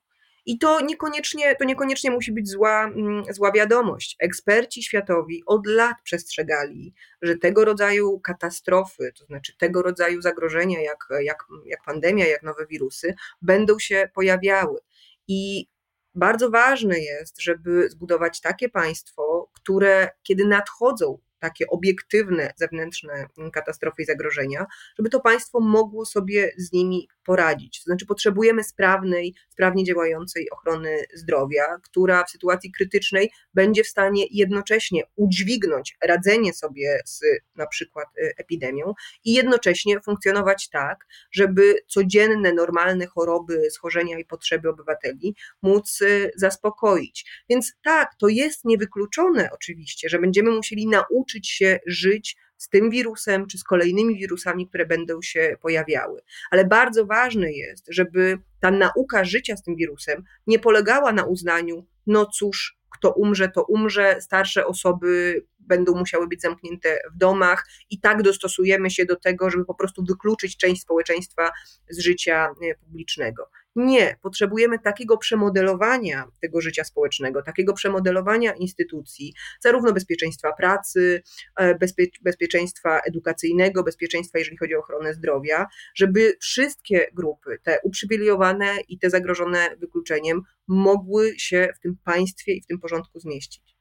I 0.47 0.59
to 0.59 0.81
niekoniecznie, 0.81 1.57
to 1.57 1.65
niekoniecznie 1.65 2.11
musi 2.11 2.33
być 2.33 2.49
zła, 2.49 2.85
mm, 2.85 3.25
zła 3.31 3.53
wiadomość. 3.53 4.17
Eksperci 4.21 4.83
światowi 4.83 5.43
od 5.47 5.67
lat 5.67 5.97
przestrzegali, 6.05 6.95
że 7.23 7.37
tego 7.37 7.65
rodzaju 7.65 8.21
katastrofy, 8.21 9.13
to 9.19 9.25
znaczy 9.25 9.57
tego 9.57 9.83
rodzaju 9.83 10.23
zagrożenia, 10.23 10.83
jak, 10.83 11.07
jak, 11.23 11.45
jak 11.67 11.83
pandemia, 11.85 12.27
jak 12.27 12.43
nowe 12.43 12.67
wirusy, 12.67 13.15
będą 13.43 13.79
się 13.79 14.11
pojawiały. 14.15 14.81
I 15.29 15.67
bardzo 16.15 16.51
ważne 16.51 16.99
jest, 16.99 17.41
żeby 17.41 17.89
zbudować 17.91 18.41
takie 18.41 18.69
państwo, 18.69 19.51
które 19.53 20.11
kiedy 20.23 20.45
nadchodzą 20.45 21.19
takie 21.45 21.67
obiektywne 21.67 22.53
zewnętrzne 22.57 23.27
katastrofy 23.53 24.03
i 24.03 24.05
zagrożenia, 24.05 24.67
żeby 24.99 25.11
to 25.11 25.21
państwo 25.21 25.61
mogło 25.61 26.05
sobie 26.07 26.53
z 26.59 26.73
nimi 26.73 27.09
poradzić. 27.25 27.79
To 27.79 27.85
znaczy, 27.85 28.07
potrzebujemy 28.07 28.65
sprawnej, 28.65 29.35
sprawnie 29.49 29.85
działającej 29.85 30.51
ochrony 30.51 31.05
zdrowia, 31.15 31.65
która 31.83 32.25
w 32.25 32.31
sytuacji 32.31 32.73
krytycznej 32.73 33.31
będzie 33.55 33.85
w 33.85 33.87
stanie 33.87 34.25
jednocześnie 34.31 35.03
udźwignąć 35.17 35.97
radzenie 36.05 36.53
sobie 36.53 37.01
z 37.05 37.21
na 37.57 37.67
przykład 37.67 38.09
y, 38.19 38.33
epidemią 38.37 38.95
i 39.25 39.33
jednocześnie 39.33 40.01
funkcjonować 40.01 40.69
tak, 40.69 41.07
żeby 41.33 41.75
codzienne, 41.87 42.53
normalne 42.53 43.07
choroby, 43.07 43.71
schorzenia 43.71 44.19
i 44.19 44.25
potrzeby 44.25 44.69
obywateli 44.69 45.37
móc 45.63 46.01
y, 46.01 46.31
zaspokoić. 46.37 47.45
Więc 47.49 47.73
tak, 47.83 48.11
to 48.19 48.29
jest 48.29 48.65
niewykluczone 48.65 49.49
oczywiście, 49.53 50.09
że 50.09 50.19
będziemy 50.19 50.51
musieli 50.51 50.87
nauczyć 50.87 51.34
się 51.43 51.79
żyć 51.87 52.37
z 52.57 52.69
tym 52.69 52.91
wirusem, 52.91 53.47
czy 53.47 53.59
z 53.59 53.65
kolejnymi 53.65 54.19
wirusami, 54.19 54.69
które 54.69 54.87
będą 54.87 55.23
się 55.23 55.57
pojawiały. 55.61 56.23
Ale 56.51 56.65
bardzo 56.65 57.07
ważne 57.07 57.53
jest, 57.53 57.87
żeby 57.89 58.39
ta 58.61 58.71
nauka 58.71 59.25
życia 59.25 59.57
z 59.57 59.63
tym 59.63 59.77
wirusem 59.77 60.25
nie 60.47 60.59
polegała 60.59 61.13
na 61.13 61.25
uznaniu, 61.25 61.87
no 62.07 62.27
cóż, 62.27 62.79
kto 62.91 63.13
umrze, 63.13 63.49
to 63.49 63.65
umrze, 63.65 64.21
starsze 64.21 64.67
osoby 64.67 65.43
będą 65.59 65.95
musiały 65.95 66.29
być 66.29 66.41
zamknięte 66.41 66.99
w 67.15 67.19
domach 67.19 67.67
i 67.91 68.01
tak 68.01 68.23
dostosujemy 68.23 68.91
się 68.91 69.05
do 69.05 69.17
tego, 69.17 69.51
żeby 69.51 69.65
po 69.65 69.75
prostu 69.75 70.05
wykluczyć 70.09 70.57
część 70.57 70.83
społeczeństwa 70.83 71.51
z 71.91 71.99
życia 71.99 72.49
e, 72.63 72.75
publicznego. 72.75 73.51
Nie, 73.77 74.17
potrzebujemy 74.23 74.79
takiego 74.79 75.19
przemodelowania 75.19 76.25
tego 76.41 76.61
życia 76.61 76.85
społecznego, 76.85 77.43
takiego 77.43 77.73
przemodelowania 77.73 78.53
instytucji, 78.53 79.35
zarówno 79.61 79.93
bezpieczeństwa 79.93 80.53
pracy, 80.53 81.23
e, 81.57 81.75
bezpie 81.75 82.07
bezpieczeństwa 82.23 83.01
edukacyjnego, 83.01 83.83
bezpieczeństwa, 83.83 84.39
jeżeli 84.39 84.57
chodzi 84.57 84.77
o 84.77 84.79
ochronę 84.79 85.15
zdrowia, 85.15 85.67
żeby 85.95 86.37
wszystkie 86.41 87.07
grupy, 87.13 87.59
te 87.63 87.79
uprzywilejowane 87.83 88.75
i 88.89 88.99
te 88.99 89.11
zagrożone 89.11 89.77
wykluczeniem, 89.79 90.43
mogły 90.69 91.39
się 91.39 91.69
w 91.77 91.81
tym 91.81 91.97
państwie 92.05 92.53
i 92.53 92.63
w 92.63 92.67
tym 92.67 92.79
porządku 92.79 93.21
zmieścić. 93.21 93.77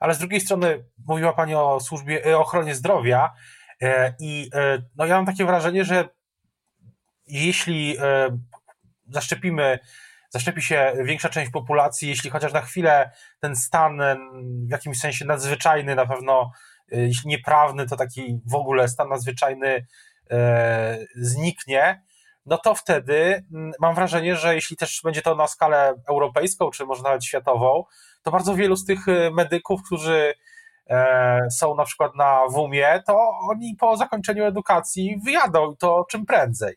Ale 0.00 0.14
z 0.14 0.18
drugiej 0.18 0.40
strony 0.40 0.84
mówiła 1.06 1.32
Pani 1.32 1.54
o 1.54 1.80
służbie, 1.80 2.26
e, 2.26 2.36
o 2.36 2.40
ochronie 2.40 2.74
zdrowia 2.74 3.30
e, 3.82 4.14
i 4.20 4.50
no 4.96 5.06
ja 5.06 5.16
mam 5.16 5.26
takie 5.26 5.44
wrażenie, 5.44 5.84
że 5.84 6.08
jeśli 7.26 7.96
zaszczepimy, 9.12 9.78
zaszczepi 10.30 10.62
się 10.62 10.92
większa 11.04 11.28
część 11.28 11.50
populacji, 11.50 12.08
jeśli 12.08 12.30
chociaż 12.30 12.52
na 12.52 12.60
chwilę 12.60 13.10
ten 13.40 13.56
stan 13.56 14.00
w 14.68 14.70
jakimś 14.70 14.98
sensie 14.98 15.24
nadzwyczajny, 15.24 15.94
na 15.94 16.06
pewno 16.06 16.52
y, 16.92 16.96
jeśli 16.96 17.28
nieprawny, 17.28 17.86
to 17.86 17.96
taki 17.96 18.40
w 18.46 18.54
ogóle 18.54 18.88
stan 18.88 19.08
nadzwyczajny 19.08 19.86
e, 20.30 20.98
zniknie, 21.16 22.02
no 22.46 22.58
to 22.58 22.74
wtedy 22.74 23.44
mam 23.80 23.94
wrażenie, 23.94 24.36
że 24.36 24.54
jeśli 24.54 24.76
też 24.76 25.00
będzie 25.04 25.22
to 25.22 25.34
na 25.34 25.46
skalę 25.46 25.94
europejską, 26.08 26.70
czy 26.70 26.86
może 26.86 27.02
nawet 27.02 27.24
światową, 27.24 27.84
to 28.22 28.30
bardzo 28.30 28.54
wielu 28.54 28.76
z 28.76 28.84
tych 28.84 29.08
y, 29.08 29.30
medyków, 29.30 29.82
którzy 29.82 30.34
e, 30.90 31.48
są 31.50 31.74
na 31.74 31.84
przykład 31.84 32.14
na 32.14 32.40
WUM-ie, 32.48 33.02
to 33.06 33.30
oni 33.50 33.76
po 33.80 33.96
zakończeniu 33.96 34.44
edukacji 34.44 35.20
wyjadą 35.24 35.72
i 35.72 35.76
to 35.76 36.06
czym 36.10 36.26
prędzej. 36.26 36.74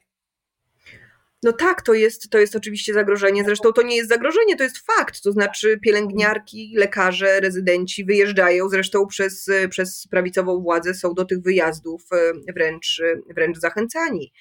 No 1.43 1.53
tak, 1.53 1.81
to 1.81 1.93
jest, 1.93 2.29
to 2.29 2.37
jest 2.37 2.55
oczywiście 2.55 2.93
zagrożenie. 2.93 3.43
Zresztą 3.43 3.71
to 3.71 3.81
nie 3.81 3.95
jest 3.95 4.09
zagrożenie, 4.09 4.55
to 4.55 4.63
jest 4.63 4.77
fakt. 4.77 5.21
To 5.21 5.31
znaczy 5.31 5.79
pielęgniarki, 5.81 6.73
lekarze, 6.77 7.39
rezydenci 7.39 8.05
wyjeżdżają. 8.05 8.69
Zresztą 8.69 9.07
przez, 9.07 9.49
przez 9.69 10.07
prawicową 10.07 10.61
władzę 10.61 10.93
są 10.93 11.13
do 11.13 11.25
tych 11.25 11.41
wyjazdów 11.41 12.01
e, 12.11 12.53
wręcz, 12.53 13.01
wręcz 13.35 13.57
zachęcani. 13.57 14.33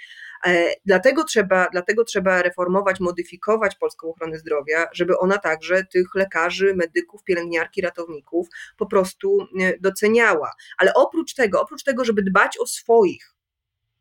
E, 0.46 0.74
dlatego 0.86 1.24
trzeba, 1.24 1.68
dlatego 1.72 2.04
trzeba 2.04 2.42
reformować, 2.42 3.00
modyfikować 3.00 3.74
polską 3.76 4.08
ochronę 4.08 4.38
zdrowia, 4.38 4.86
żeby 4.92 5.18
ona 5.18 5.38
także 5.38 5.84
tych 5.84 6.14
lekarzy, 6.14 6.74
medyków, 6.74 7.24
pielęgniarki, 7.24 7.80
ratowników 7.80 8.48
po 8.76 8.86
prostu 8.86 9.46
e, 9.60 9.78
doceniała. 9.80 10.52
Ale 10.78 10.94
oprócz 10.94 11.34
tego, 11.34 11.62
oprócz 11.62 11.82
tego, 11.82 12.04
żeby 12.04 12.22
dbać 12.22 12.58
o 12.58 12.66
swoich, 12.66 13.31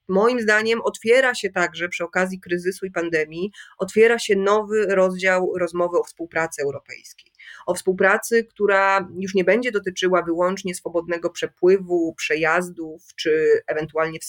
moim 0.07 0.41
zdaniem 0.41 0.81
otwiera 0.81 1.35
się 1.35 1.49
także 1.49 1.89
przy 1.89 2.03
okazji 2.03 2.39
kryzysu 2.39 2.85
i 2.85 2.91
pandemii, 2.91 3.51
otwiera 3.77 4.19
się 4.19 4.35
nowy 4.35 4.85
rozdział 4.85 5.57
rozmowy 5.57 5.99
o 5.99 6.03
współpracy 6.03 6.61
europejskiej. 6.61 7.30
O 7.65 7.73
współpracy, 7.73 8.43
która 8.43 9.09
już 9.19 9.35
nie 9.35 9.43
będzie 9.43 9.71
dotyczyła 9.71 10.21
wyłącznie 10.21 10.75
swobodnego 10.75 11.29
przepływu, 11.29 12.13
przejazdów 12.17 13.01
czy 13.15 13.61
ewentualnie 13.67 14.19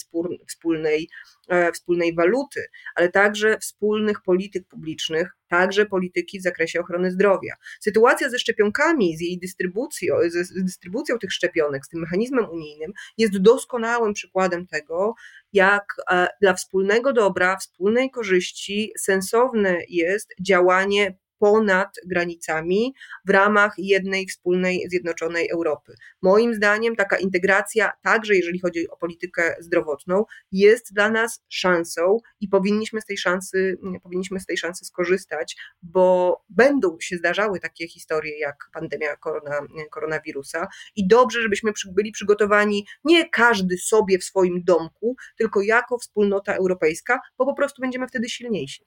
wspólnej, 0.47 1.09
e, 1.49 1.71
wspólnej 1.71 2.15
waluty, 2.15 2.65
ale 2.95 3.09
także 3.09 3.57
wspólnych 3.57 4.21
polityk 4.21 4.67
publicznych, 4.67 5.35
także 5.47 5.85
polityki 5.85 6.39
w 6.39 6.43
zakresie 6.43 6.79
ochrony 6.79 7.11
zdrowia. 7.11 7.55
Sytuacja 7.79 8.29
ze 8.29 8.39
szczepionkami, 8.39 9.17
z 9.17 9.21
jej 9.21 9.39
dystrybucją, 9.39 10.15
z 10.29 10.63
dystrybucją 10.63 11.19
tych 11.19 11.33
szczepionek, 11.33 11.85
z 11.85 11.89
tym 11.89 11.99
mechanizmem 11.99 12.49
unijnym 12.49 12.93
jest 13.17 13.37
doskonałym 13.37 14.13
przykładem 14.13 14.67
tego, 14.67 15.13
jak 15.53 15.85
e, 16.11 16.27
dla 16.41 16.53
wspólnego 16.53 17.13
dobra, 17.13 17.57
wspólnej 17.57 18.11
korzyści 18.11 18.91
sensowne 18.97 19.77
jest 19.89 20.33
działanie 20.41 21.17
ponad 21.43 21.95
granicami 22.05 22.93
w 23.25 23.29
ramach 23.29 23.73
jednej 23.77 24.27
wspólnej, 24.27 24.85
zjednoczonej 24.89 25.49
Europy. 25.49 25.95
Moim 26.21 26.55
zdaniem 26.55 26.95
taka 26.95 27.17
integracja, 27.17 27.91
także 28.01 28.35
jeżeli 28.35 28.59
chodzi 28.59 28.89
o 28.89 28.97
politykę 28.97 29.55
zdrowotną, 29.59 30.25
jest 30.51 30.93
dla 30.93 31.09
nas 31.09 31.43
szansą 31.49 32.17
i 32.39 32.47
powinniśmy 32.47 33.01
z 33.01 33.05
tej 33.05 33.17
szansy, 33.17 33.77
powinniśmy 34.03 34.39
z 34.39 34.45
tej 34.45 34.57
szansy 34.57 34.85
skorzystać, 34.85 35.55
bo 35.81 36.37
będą 36.49 36.97
się 36.99 37.17
zdarzały 37.17 37.59
takie 37.59 37.87
historie 37.87 38.39
jak 38.39 38.69
pandemia 38.73 39.15
korona, 39.15 39.59
koronawirusa 39.91 40.67
i 40.95 41.07
dobrze, 41.07 41.41
żebyśmy 41.41 41.71
byli 41.91 42.11
przygotowani 42.11 42.85
nie 43.03 43.29
każdy 43.29 43.77
sobie 43.77 44.19
w 44.19 44.23
swoim 44.23 44.63
domku, 44.63 45.15
tylko 45.37 45.61
jako 45.61 45.97
wspólnota 45.97 46.53
europejska, 46.53 47.19
bo 47.37 47.45
po 47.45 47.53
prostu 47.53 47.81
będziemy 47.81 48.07
wtedy 48.07 48.29
silniejsi. 48.29 48.85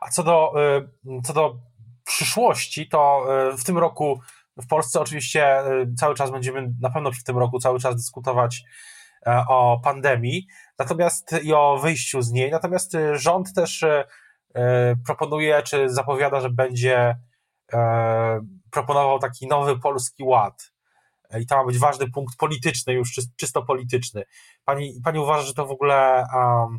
A 0.00 0.10
co 0.10 0.22
do, 0.22 0.52
y, 1.06 1.22
co 1.22 1.32
do 1.32 1.56
przyszłości, 2.14 2.88
to 2.88 3.26
e, 3.28 3.56
w 3.56 3.64
tym 3.64 3.78
roku 3.78 4.20
w 4.56 4.66
Polsce 4.66 5.00
oczywiście 5.00 5.58
e, 5.58 5.64
cały 5.98 6.14
czas 6.14 6.30
będziemy, 6.30 6.72
na 6.80 6.90
pewno 6.90 7.12
w 7.12 7.24
tym 7.24 7.38
roku 7.38 7.58
cały 7.58 7.78
czas 7.78 7.96
dyskutować 7.96 8.62
e, 9.26 9.44
o 9.48 9.80
pandemii, 9.84 10.46
natomiast 10.78 11.34
i 11.42 11.52
o 11.52 11.78
wyjściu 11.82 12.22
z 12.22 12.32
niej. 12.32 12.50
Natomiast 12.50 12.92
rząd 13.12 13.54
też 13.54 13.84
proponuje, 15.06 15.62
czy 15.62 15.88
zapowiada, 15.88 16.40
że 16.40 16.50
będzie 16.50 17.16
proponował 18.70 19.18
taki 19.18 19.46
nowy 19.46 19.78
polski 19.78 20.22
ład. 20.22 20.72
I 21.40 21.46
to 21.46 21.56
ma 21.56 21.64
być 21.64 21.78
ważny 21.78 22.10
punkt 22.10 22.36
polityczny, 22.36 22.92
już 22.92 23.20
czysto 23.36 23.62
polityczny. 23.62 24.24
Pani, 24.64 25.00
pani 25.04 25.18
uważa, 25.18 25.42
że 25.46 25.54
to 25.54 25.66
w 25.66 25.70
ogóle. 25.70 26.26
Um, 26.34 26.78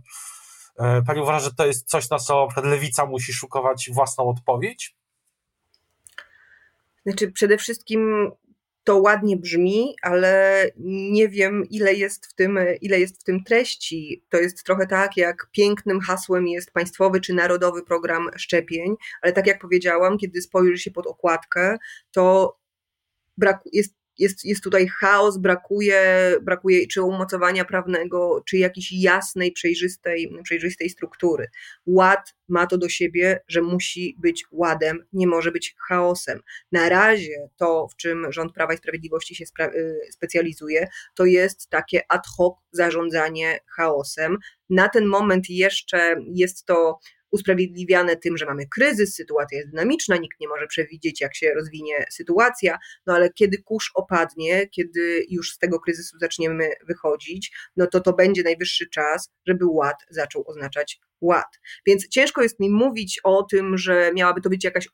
pani 1.05 1.21
uważa, 1.21 1.39
że 1.39 1.53
to 1.53 1.65
jest 1.65 1.89
coś, 1.89 2.09
na 2.09 2.19
co 2.19 2.47
lewica 2.63 3.05
musi 3.05 3.33
szukować 3.33 3.89
własną 3.93 4.29
odpowiedź? 4.29 4.95
Znaczy, 7.05 7.31
przede 7.31 7.57
wszystkim 7.57 8.31
to 8.83 8.97
ładnie 8.97 9.37
brzmi, 9.37 9.95
ale 10.01 10.65
nie 10.77 11.29
wiem, 11.29 11.63
ile 11.69 11.93
jest, 11.93 12.25
w 12.25 12.33
tym, 12.33 12.59
ile 12.81 12.99
jest 12.99 13.21
w 13.21 13.23
tym 13.23 13.43
treści. 13.43 14.25
To 14.29 14.37
jest 14.37 14.63
trochę 14.63 14.87
tak, 14.87 15.17
jak 15.17 15.47
pięknym 15.51 15.99
hasłem 15.99 16.47
jest 16.47 16.71
państwowy 16.71 17.21
czy 17.21 17.33
narodowy 17.33 17.83
program 17.83 18.29
szczepień, 18.37 18.95
ale 19.21 19.33
tak 19.33 19.47
jak 19.47 19.59
powiedziałam, 19.59 20.17
kiedy 20.17 20.41
spojrzy 20.41 20.77
się 20.77 20.91
pod 20.91 21.07
okładkę, 21.07 21.77
to 22.11 22.55
brak, 23.37 23.59
jest 23.73 23.95
jest, 24.17 24.45
jest 24.45 24.63
tutaj 24.63 24.87
chaos, 24.87 25.37
brakuje, 25.37 26.31
brakuje 26.41 26.87
czy 26.87 27.01
umocowania 27.01 27.65
prawnego, 27.65 28.43
czy 28.47 28.57
jakiejś 28.57 28.91
jasnej, 28.91 29.51
przejrzystej, 29.51 30.31
przejrzystej 30.43 30.89
struktury. 30.89 31.47
Ład 31.85 32.35
ma 32.47 32.67
to 32.67 32.77
do 32.77 32.89
siebie, 32.89 33.39
że 33.47 33.61
musi 33.61 34.15
być 34.19 34.45
ładem, 34.51 35.05
nie 35.13 35.27
może 35.27 35.51
być 35.51 35.75
chaosem. 35.87 36.39
Na 36.71 36.89
razie 36.89 37.49
to, 37.57 37.87
w 37.91 37.95
czym 37.95 38.31
rząd 38.31 38.53
Prawa 38.53 38.73
i 38.73 38.77
Sprawiedliwości 38.77 39.35
się 39.35 39.45
y, 39.61 39.99
specjalizuje, 40.11 40.87
to 41.15 41.25
jest 41.25 41.69
takie 41.69 42.01
ad 42.09 42.27
hoc 42.37 42.55
zarządzanie 42.71 43.59
chaosem. 43.75 44.37
Na 44.69 44.89
ten 44.89 45.05
moment 45.05 45.49
jeszcze 45.49 46.15
jest 46.33 46.65
to 46.65 46.99
usprawiedliwiane 47.35 48.15
tym, 48.15 48.37
że 48.37 48.45
mamy 48.45 48.65
kryzys, 48.67 49.15
sytuacja 49.15 49.57
jest 49.57 49.69
dynamiczna, 49.69 50.17
nikt 50.17 50.39
nie 50.39 50.47
może 50.47 50.67
przewidzieć, 50.67 51.21
jak 51.21 51.35
się 51.35 51.53
rozwinie 51.53 52.05
sytuacja, 52.11 52.77
no 53.07 53.13
ale 53.13 53.29
kiedy 53.29 53.57
kurz 53.57 53.91
opadnie, 53.95 54.67
kiedy 54.67 55.25
już 55.29 55.51
z 55.51 55.57
tego 55.57 55.79
kryzysu 55.79 56.17
zaczniemy 56.19 56.69
wychodzić, 56.87 57.51
no 57.77 57.87
to 57.87 57.99
to 57.99 58.13
będzie 58.13 58.43
najwyższy 58.43 58.89
czas, 58.89 59.31
żeby 59.47 59.65
ład 59.65 59.95
zaczął 60.09 60.43
oznaczać 60.47 60.99
ład. 61.21 61.59
Więc 61.85 62.07
ciężko 62.07 62.41
jest 62.41 62.59
mi 62.59 62.69
mówić 62.69 63.19
o 63.23 63.43
tym, 63.43 63.77
że 63.77 64.11
miałaby 64.15 64.41
to 64.41 64.49
być 64.49 64.63
jakaś 64.63 64.87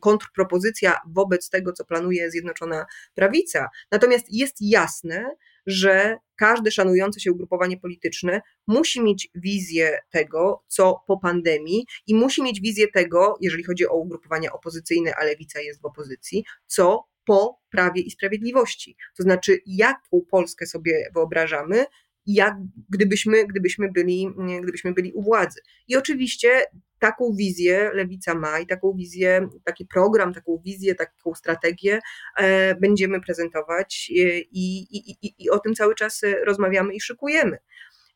kontrpropozycja 0.00 1.00
wobec 1.06 1.50
tego, 1.50 1.72
co 1.72 1.84
planuje 1.84 2.30
Zjednoczona 2.30 2.86
Prawica. 3.14 3.68
Natomiast 3.90 4.26
jest 4.30 4.56
jasne, 4.60 5.30
że 5.66 6.16
każde 6.36 6.70
szanujące 6.70 7.20
się 7.20 7.32
ugrupowanie 7.32 7.76
polityczne 7.76 8.40
musi 8.66 9.02
mieć 9.02 9.28
wizję 9.34 9.98
tego, 10.10 10.64
co 10.66 11.04
po 11.06 11.18
pandemii 11.18 11.86
i 12.06 12.14
musi 12.14 12.42
mieć 12.42 12.60
wizję 12.60 12.88
tego, 12.88 13.36
jeżeli 13.40 13.64
chodzi 13.64 13.86
o 13.86 13.96
ugrupowania 13.96 14.52
opozycyjne, 14.52 15.14
a 15.14 15.24
lewica 15.24 15.60
jest 15.60 15.82
w 15.82 15.84
opozycji, 15.84 16.44
co 16.66 17.04
po 17.24 17.60
prawie 17.70 18.02
i 18.02 18.10
sprawiedliwości. 18.10 18.96
To 19.16 19.22
znaczy, 19.22 19.58
jaką 19.66 20.20
Polskę 20.30 20.66
sobie 20.66 21.10
wyobrażamy, 21.14 21.84
jak 22.26 22.54
gdybyśmy, 22.88 23.46
gdybyśmy, 23.46 23.92
byli, 23.92 24.28
gdybyśmy 24.62 24.92
byli 24.92 25.12
u 25.12 25.22
władzy. 25.22 25.60
I 25.88 25.96
oczywiście 25.96 26.62
taką 26.98 27.32
wizję 27.34 27.90
lewica 27.94 28.34
ma 28.34 28.60
i 28.60 28.66
taką 28.66 28.92
wizję, 28.92 29.48
taki 29.64 29.86
program, 29.86 30.34
taką 30.34 30.62
wizję, 30.64 30.94
taką 30.94 31.34
strategię 31.34 32.00
e, 32.36 32.74
będziemy 32.74 33.20
prezentować 33.20 34.10
e, 34.10 34.38
i, 34.38 34.78
i, 34.96 35.16
i, 35.22 35.34
i 35.38 35.50
o 35.50 35.58
tym 35.58 35.74
cały 35.74 35.94
czas 35.94 36.22
rozmawiamy 36.46 36.94
i 36.94 37.00
szykujemy. 37.00 37.58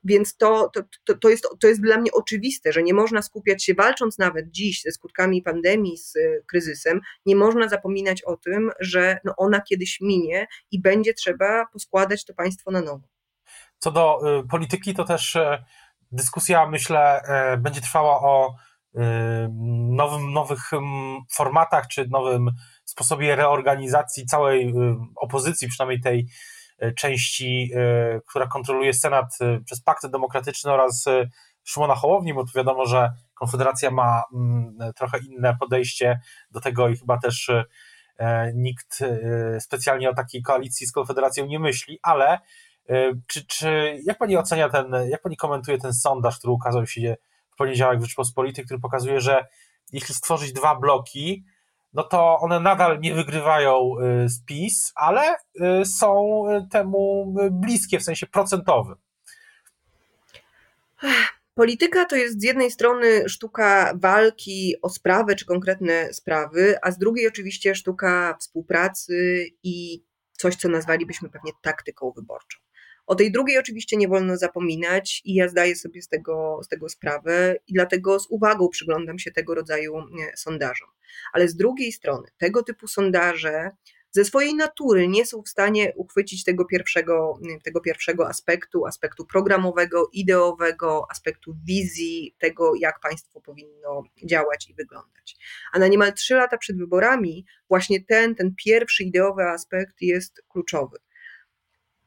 Więc 0.04 0.36
to, 0.36 0.70
to, 1.04 1.14
to, 1.14 1.28
jest, 1.28 1.46
to 1.60 1.68
jest 1.68 1.80
dla 1.80 1.98
mnie 2.00 2.12
oczywiste, 2.12 2.72
że 2.72 2.82
nie 2.82 2.94
można 2.94 3.22
skupiać 3.22 3.64
się, 3.64 3.74
walcząc 3.74 4.18
nawet 4.18 4.50
dziś 4.50 4.82
ze 4.82 4.90
skutkami 4.90 5.42
pandemii, 5.42 5.98
z 5.98 6.14
kryzysem, 6.46 7.00
nie 7.26 7.36
można 7.36 7.68
zapominać 7.68 8.22
o 8.22 8.36
tym, 8.36 8.70
że 8.80 9.18
no 9.24 9.34
ona 9.36 9.60
kiedyś 9.60 10.00
minie 10.00 10.46
i 10.70 10.80
będzie 10.80 11.14
trzeba 11.14 11.66
poskładać 11.72 12.24
to 12.24 12.34
państwo 12.34 12.70
na 12.70 12.80
nowo. 12.80 13.19
Co 13.80 13.90
do 13.90 14.20
y, 14.40 14.48
polityki, 14.48 14.94
to 14.94 15.04
też 15.04 15.36
y, 15.36 15.64
dyskusja, 16.12 16.66
myślę, 16.66 17.22
y, 17.54 17.56
będzie 17.56 17.80
trwała 17.80 18.20
o 18.20 18.54
nowym, 19.90 20.32
nowych 20.32 20.70
formatach, 21.32 21.86
czy 21.86 22.08
nowym 22.08 22.50
sposobie 22.84 23.36
reorganizacji 23.36 24.26
całej 24.26 24.74
opozycji, 25.16 25.68
przynajmniej 25.68 26.00
tej 26.00 26.26
części, 26.96 27.72
która 28.26 28.46
kontroluje 28.46 28.94
Senat 28.94 29.38
przez 29.64 29.82
Pakt 29.82 30.06
Demokratyczny 30.06 30.72
oraz 30.72 31.04
Szymona 31.64 31.94
Hołowni, 31.94 32.34
bo 32.34 32.44
tu 32.44 32.52
wiadomo, 32.56 32.86
że 32.86 33.12
Konfederacja 33.34 33.90
ma 33.90 34.22
trochę 34.96 35.18
inne 35.18 35.56
podejście 35.60 36.20
do 36.50 36.60
tego 36.60 36.88
i 36.88 36.96
chyba 36.96 37.18
też 37.18 37.50
nikt 38.54 38.98
specjalnie 39.58 40.10
o 40.10 40.14
takiej 40.14 40.42
koalicji 40.42 40.86
z 40.86 40.92
Konfederacją 40.92 41.46
nie 41.46 41.58
myśli, 41.58 41.98
ale 42.02 42.38
E, 42.38 42.38
czy, 43.26 43.46
czy, 43.46 44.00
jak 44.04 44.18
pani 44.18 44.36
ocenia 44.36 44.68
ten, 44.68 44.94
jak 45.08 45.22
pani 45.22 45.36
komentuje 45.36 45.78
ten 45.78 45.92
sondaż, 45.94 46.38
który 46.38 46.52
ukazał 46.52 46.86
się 46.86 47.16
w 47.52 47.56
poniedziałek 47.56 47.98
w 47.98 48.02
Rzeczpospolitej, 48.02 48.64
który 48.64 48.80
pokazuje, 48.80 49.20
że 49.20 49.46
jeśli 49.92 50.14
stworzyć 50.14 50.52
dwa 50.52 50.74
bloki, 50.76 51.44
no 51.92 52.02
to 52.02 52.38
one 52.38 52.60
nadal 52.60 53.00
nie 53.00 53.14
wygrywają 53.14 53.92
e, 53.98 54.28
z 54.28 54.44
PiS, 54.44 54.92
ale 54.94 55.36
e, 55.60 55.84
są 55.84 56.42
temu 56.70 57.34
bliskie 57.50 57.98
w 57.98 58.02
sensie 58.02 58.26
procentowym. 58.26 58.96
Polityka 61.54 62.04
to 62.04 62.16
jest 62.16 62.40
z 62.40 62.44
jednej 62.44 62.70
strony 62.70 63.28
sztuka 63.28 63.92
walki 63.94 64.74
o 64.82 64.88
sprawę 64.88 65.36
czy 65.36 65.46
konkretne 65.46 66.12
sprawy, 66.12 66.76
a 66.82 66.90
z 66.90 66.98
drugiej 66.98 67.28
oczywiście 67.28 67.74
sztuka 67.74 68.36
współpracy 68.40 69.46
i 69.62 70.04
coś, 70.32 70.56
co 70.56 70.68
nazwalibyśmy 70.68 71.28
pewnie 71.28 71.52
taktyką 71.62 72.12
wyborczą. 72.16 72.58
O 73.10 73.14
tej 73.14 73.32
drugiej 73.32 73.58
oczywiście 73.58 73.96
nie 73.96 74.08
wolno 74.08 74.36
zapominać 74.36 75.22
i 75.24 75.34
ja 75.34 75.48
zdaję 75.48 75.76
sobie 75.76 76.02
z 76.02 76.08
tego, 76.08 76.60
z 76.64 76.68
tego 76.68 76.88
sprawę 76.88 77.56
i 77.66 77.72
dlatego 77.72 78.20
z 78.20 78.26
uwagą 78.30 78.68
przyglądam 78.68 79.18
się 79.18 79.30
tego 79.30 79.54
rodzaju 79.54 79.94
sondażom. 80.36 80.88
Ale 81.32 81.48
z 81.48 81.56
drugiej 81.56 81.92
strony, 81.92 82.28
tego 82.38 82.62
typu 82.62 82.88
sondaże 82.88 83.70
ze 84.10 84.24
swojej 84.24 84.54
natury 84.54 85.08
nie 85.08 85.26
są 85.26 85.42
w 85.42 85.48
stanie 85.48 85.92
uchwycić 85.96 86.44
tego 86.44 86.64
pierwszego, 86.64 87.38
tego 87.64 87.80
pierwszego 87.80 88.28
aspektu, 88.28 88.86
aspektu 88.86 89.26
programowego, 89.26 90.08
ideowego, 90.12 91.06
aspektu 91.10 91.56
wizji, 91.64 92.34
tego, 92.38 92.72
jak 92.80 93.00
państwo 93.00 93.40
powinno 93.40 94.02
działać 94.24 94.68
i 94.68 94.74
wyglądać. 94.74 95.36
A 95.72 95.78
na 95.78 95.88
niemal 95.88 96.12
trzy 96.12 96.34
lata 96.34 96.58
przed 96.58 96.78
wyborami 96.78 97.46
właśnie 97.68 98.04
ten, 98.04 98.34
ten 98.34 98.54
pierwszy 98.64 99.04
ideowy 99.04 99.42
aspekt 99.42 99.96
jest 100.00 100.42
kluczowy. 100.48 100.98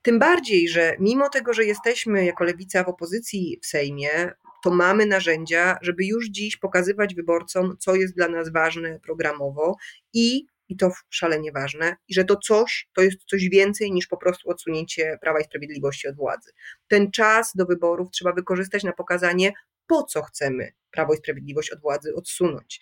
Tym 0.03 0.19
bardziej, 0.19 0.69
że 0.69 0.95
mimo 0.99 1.29
tego, 1.29 1.53
że 1.53 1.65
jesteśmy 1.65 2.25
jako 2.25 2.43
lewica 2.43 2.83
w 2.83 2.87
opozycji 2.87 3.59
w 3.61 3.65
Sejmie, 3.65 4.31
to 4.63 4.71
mamy 4.71 5.05
narzędzia, 5.05 5.77
żeby 5.81 6.05
już 6.05 6.29
dziś 6.29 6.57
pokazywać 6.57 7.15
wyborcom, 7.15 7.75
co 7.79 7.95
jest 7.95 8.15
dla 8.15 8.27
nas 8.27 8.51
ważne 8.51 8.99
programowo 8.99 9.75
i 10.13 10.45
i 10.69 10.77
to 10.77 10.91
szalenie 11.09 11.51
ważne, 11.51 11.95
i 12.07 12.13
że 12.13 12.25
to 12.25 12.35
coś 12.35 12.89
to 12.95 13.01
jest 13.01 13.17
coś 13.29 13.49
więcej 13.49 13.91
niż 13.91 14.07
po 14.07 14.17
prostu 14.17 14.49
odsunięcie 14.49 15.17
Prawa 15.21 15.39
i 15.39 15.43
Sprawiedliwości 15.43 16.07
od 16.07 16.15
władzy. 16.15 16.51
Ten 16.87 17.11
czas 17.11 17.51
do 17.55 17.65
wyborów 17.65 18.11
trzeba 18.11 18.33
wykorzystać 18.33 18.83
na 18.83 18.93
pokazanie, 18.93 19.53
po 19.87 20.03
co 20.03 20.21
chcemy 20.21 20.71
Prawo 20.91 21.13
i 21.13 21.17
Sprawiedliwość 21.17 21.71
od 21.71 21.81
władzy 21.81 22.15
odsunąć. 22.15 22.81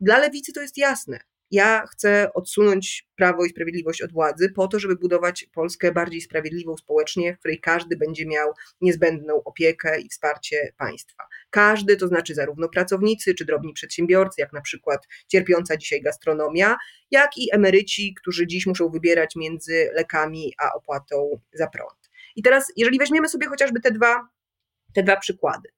Dla 0.00 0.18
lewicy 0.18 0.52
to 0.52 0.62
jest 0.62 0.78
jasne. 0.78 1.20
Ja 1.52 1.86
chcę 1.86 2.32
odsunąć 2.34 3.08
Prawo 3.16 3.44
i 3.44 3.48
Sprawiedliwość 3.48 4.02
od 4.02 4.12
władzy 4.12 4.50
po 4.50 4.68
to, 4.68 4.78
żeby 4.78 4.96
budować 4.96 5.46
Polskę 5.54 5.92
bardziej 5.92 6.20
sprawiedliwą 6.20 6.76
społecznie, 6.76 7.34
w 7.34 7.38
której 7.38 7.60
każdy 7.60 7.96
będzie 7.96 8.26
miał 8.26 8.52
niezbędną 8.80 9.42
opiekę 9.44 10.00
i 10.00 10.08
wsparcie 10.08 10.72
państwa. 10.76 11.22
Każdy, 11.50 11.96
to 11.96 12.08
znaczy 12.08 12.34
zarówno 12.34 12.68
pracownicy 12.68 13.34
czy 13.34 13.44
drobni 13.44 13.72
przedsiębiorcy, 13.72 14.40
jak 14.40 14.52
na 14.52 14.60
przykład 14.60 15.06
cierpiąca 15.28 15.76
dzisiaj 15.76 16.02
gastronomia, 16.02 16.76
jak 17.10 17.30
i 17.36 17.54
emeryci, 17.54 18.14
którzy 18.14 18.46
dziś 18.46 18.66
muszą 18.66 18.88
wybierać 18.88 19.36
między 19.36 19.90
lekami 19.94 20.54
a 20.58 20.72
opłatą 20.72 21.40
za 21.52 21.66
prąd. 21.66 22.10
I 22.36 22.42
teraz, 22.42 22.72
jeżeli 22.76 22.98
weźmiemy 22.98 23.28
sobie 23.28 23.46
chociażby 23.46 23.80
te 23.80 23.90
dwa, 23.90 24.28
te 24.94 25.02
dwa 25.02 25.16
przykłady, 25.16 25.68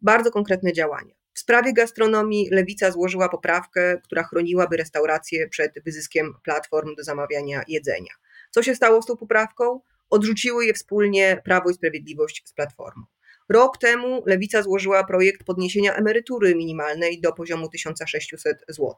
bardzo 0.00 0.30
konkretne 0.30 0.72
działania. 0.72 1.21
W 1.34 1.38
sprawie 1.38 1.72
gastronomii 1.72 2.48
Lewica 2.50 2.90
złożyła 2.90 3.28
poprawkę, 3.28 4.00
która 4.04 4.22
chroniłaby 4.22 4.76
restauracje 4.76 5.48
przed 5.48 5.84
wyzyskiem 5.84 6.34
platform 6.44 6.94
do 6.94 7.04
zamawiania 7.04 7.62
jedzenia. 7.68 8.12
Co 8.50 8.62
się 8.62 8.74
stało 8.74 9.02
z 9.02 9.06
tą 9.06 9.16
poprawką? 9.16 9.80
Odrzuciły 10.10 10.66
je 10.66 10.74
wspólnie 10.74 11.42
Prawo 11.44 11.70
i 11.70 11.74
Sprawiedliwość 11.74 12.42
z 12.44 12.52
Platformą. 12.52 13.04
Rok 13.48 13.78
temu 13.78 14.22
Lewica 14.26 14.62
złożyła 14.62 15.04
projekt 15.04 15.44
podniesienia 15.44 15.94
emerytury 15.94 16.54
minimalnej 16.54 17.20
do 17.20 17.32
poziomu 17.32 17.68
1600 17.68 18.64
zł. 18.68 18.94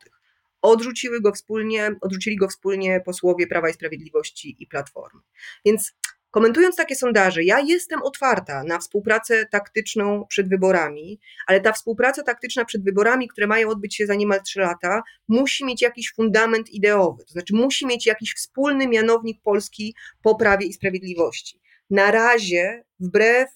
Odrzuciły 0.62 1.20
go 1.20 1.32
wspólnie, 1.32 1.96
odrzucili 2.00 2.36
go 2.36 2.48
wspólnie 2.48 3.00
posłowie 3.00 3.46
Prawa 3.46 3.68
i 3.68 3.72
Sprawiedliwości 3.72 4.56
i 4.58 4.66
Platformy. 4.66 5.20
Więc 5.64 5.94
Komentując 6.34 6.76
takie 6.76 6.96
sondaże, 6.96 7.44
ja 7.44 7.60
jestem 7.60 8.02
otwarta 8.02 8.64
na 8.64 8.78
współpracę 8.78 9.46
taktyczną 9.46 10.26
przed 10.28 10.48
wyborami, 10.48 11.20
ale 11.46 11.60
ta 11.60 11.72
współpraca 11.72 12.22
taktyczna 12.22 12.64
przed 12.64 12.84
wyborami, 12.84 13.28
które 13.28 13.46
mają 13.46 13.68
odbyć 13.68 13.96
się 13.96 14.06
za 14.06 14.14
niemal 14.14 14.42
trzy 14.42 14.60
lata, 14.60 15.02
musi 15.28 15.64
mieć 15.64 15.82
jakiś 15.82 16.12
fundament 16.12 16.70
ideowy, 16.70 17.24
to 17.24 17.32
znaczy 17.32 17.54
musi 17.54 17.86
mieć 17.86 18.06
jakiś 18.06 18.34
wspólny 18.34 18.88
mianownik 18.88 19.42
Polski 19.42 19.94
po 20.22 20.34
prawie 20.34 20.66
i 20.66 20.72
sprawiedliwości. 20.72 21.60
Na 21.90 22.10
razie, 22.10 22.84
wbrew 23.00 23.48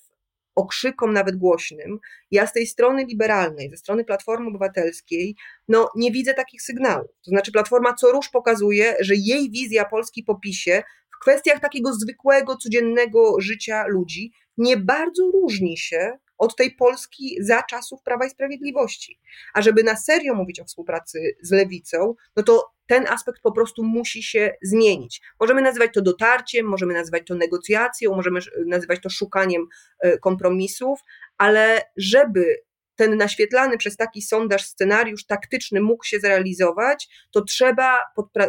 okrzykom 0.55 1.13
nawet 1.13 1.37
głośnym, 1.37 1.99
ja 2.31 2.47
z 2.47 2.53
tej 2.53 2.67
strony 2.67 3.05
liberalnej, 3.05 3.71
ze 3.71 3.77
strony 3.77 4.05
Platformy 4.05 4.49
Obywatelskiej, 4.49 5.37
no 5.69 5.91
nie 5.97 6.13
widzę 6.13 6.35
takich 6.35 6.63
sygnałów. 6.63 7.11
To 7.25 7.31
znaczy 7.31 7.53
Platforma 7.53 7.95
co 7.95 8.13
rusz 8.13 8.29
pokazuje, 8.29 8.97
że 9.01 9.15
jej 9.17 9.51
wizja 9.51 9.85
Polski 9.85 10.23
po 10.23 10.35
PiSie 10.35 10.83
kwestiach 11.19 11.61
takiego 11.61 11.93
zwykłego, 11.93 12.57
codziennego 12.57 13.41
życia 13.41 13.85
ludzi 13.87 14.33
nie 14.57 14.77
bardzo 14.77 15.31
różni 15.31 15.79
się 15.79 16.19
od 16.39 16.57
tej 16.57 16.71
Polski 16.71 17.37
za 17.41 17.63
czasów 17.63 18.03
Prawa 18.03 18.27
i 18.27 18.31
Sprawiedliwości. 18.31 19.21
A 19.55 19.63
żeby 19.63 19.83
na 19.83 19.97
serio 19.97 20.35
mówić 20.35 20.61
o 20.61 20.65
współpracy 20.65 21.37
z 21.43 21.51
lewicą, 21.51 22.15
no 22.37 22.43
to 22.43 22.73
ten 22.87 23.07
aspekt 23.07 23.41
po 23.43 23.53
prostu 23.53 23.85
musi 23.85 24.23
się 24.23 24.55
zmienić. 24.63 25.23
Możemy 25.41 25.63
nazywać 25.63 25.91
to 25.95 26.03
dotarciem, 26.03 26.67
możemy 26.67 26.95
nazywać 26.95 27.23
to 27.27 27.35
negocjacją, 27.35 28.15
możemy 28.15 28.41
nazywać 28.67 29.01
to 29.03 29.11
szukaniem 29.11 29.67
e, 30.01 30.19
kompromisów, 30.19 31.01
ale 31.39 31.83
żeby 31.97 32.57
ten 32.99 33.17
naświetlany 33.17 33.79
przez 33.79 33.97
taki 33.97 34.23
sondaż 34.23 34.63
scenariusz 34.63 35.27
taktyczny 35.27 35.81
mógł 35.81 36.05
się 36.05 36.21
zrealizować, 36.21 37.09
to 37.31 37.45
trzeba 37.45 37.99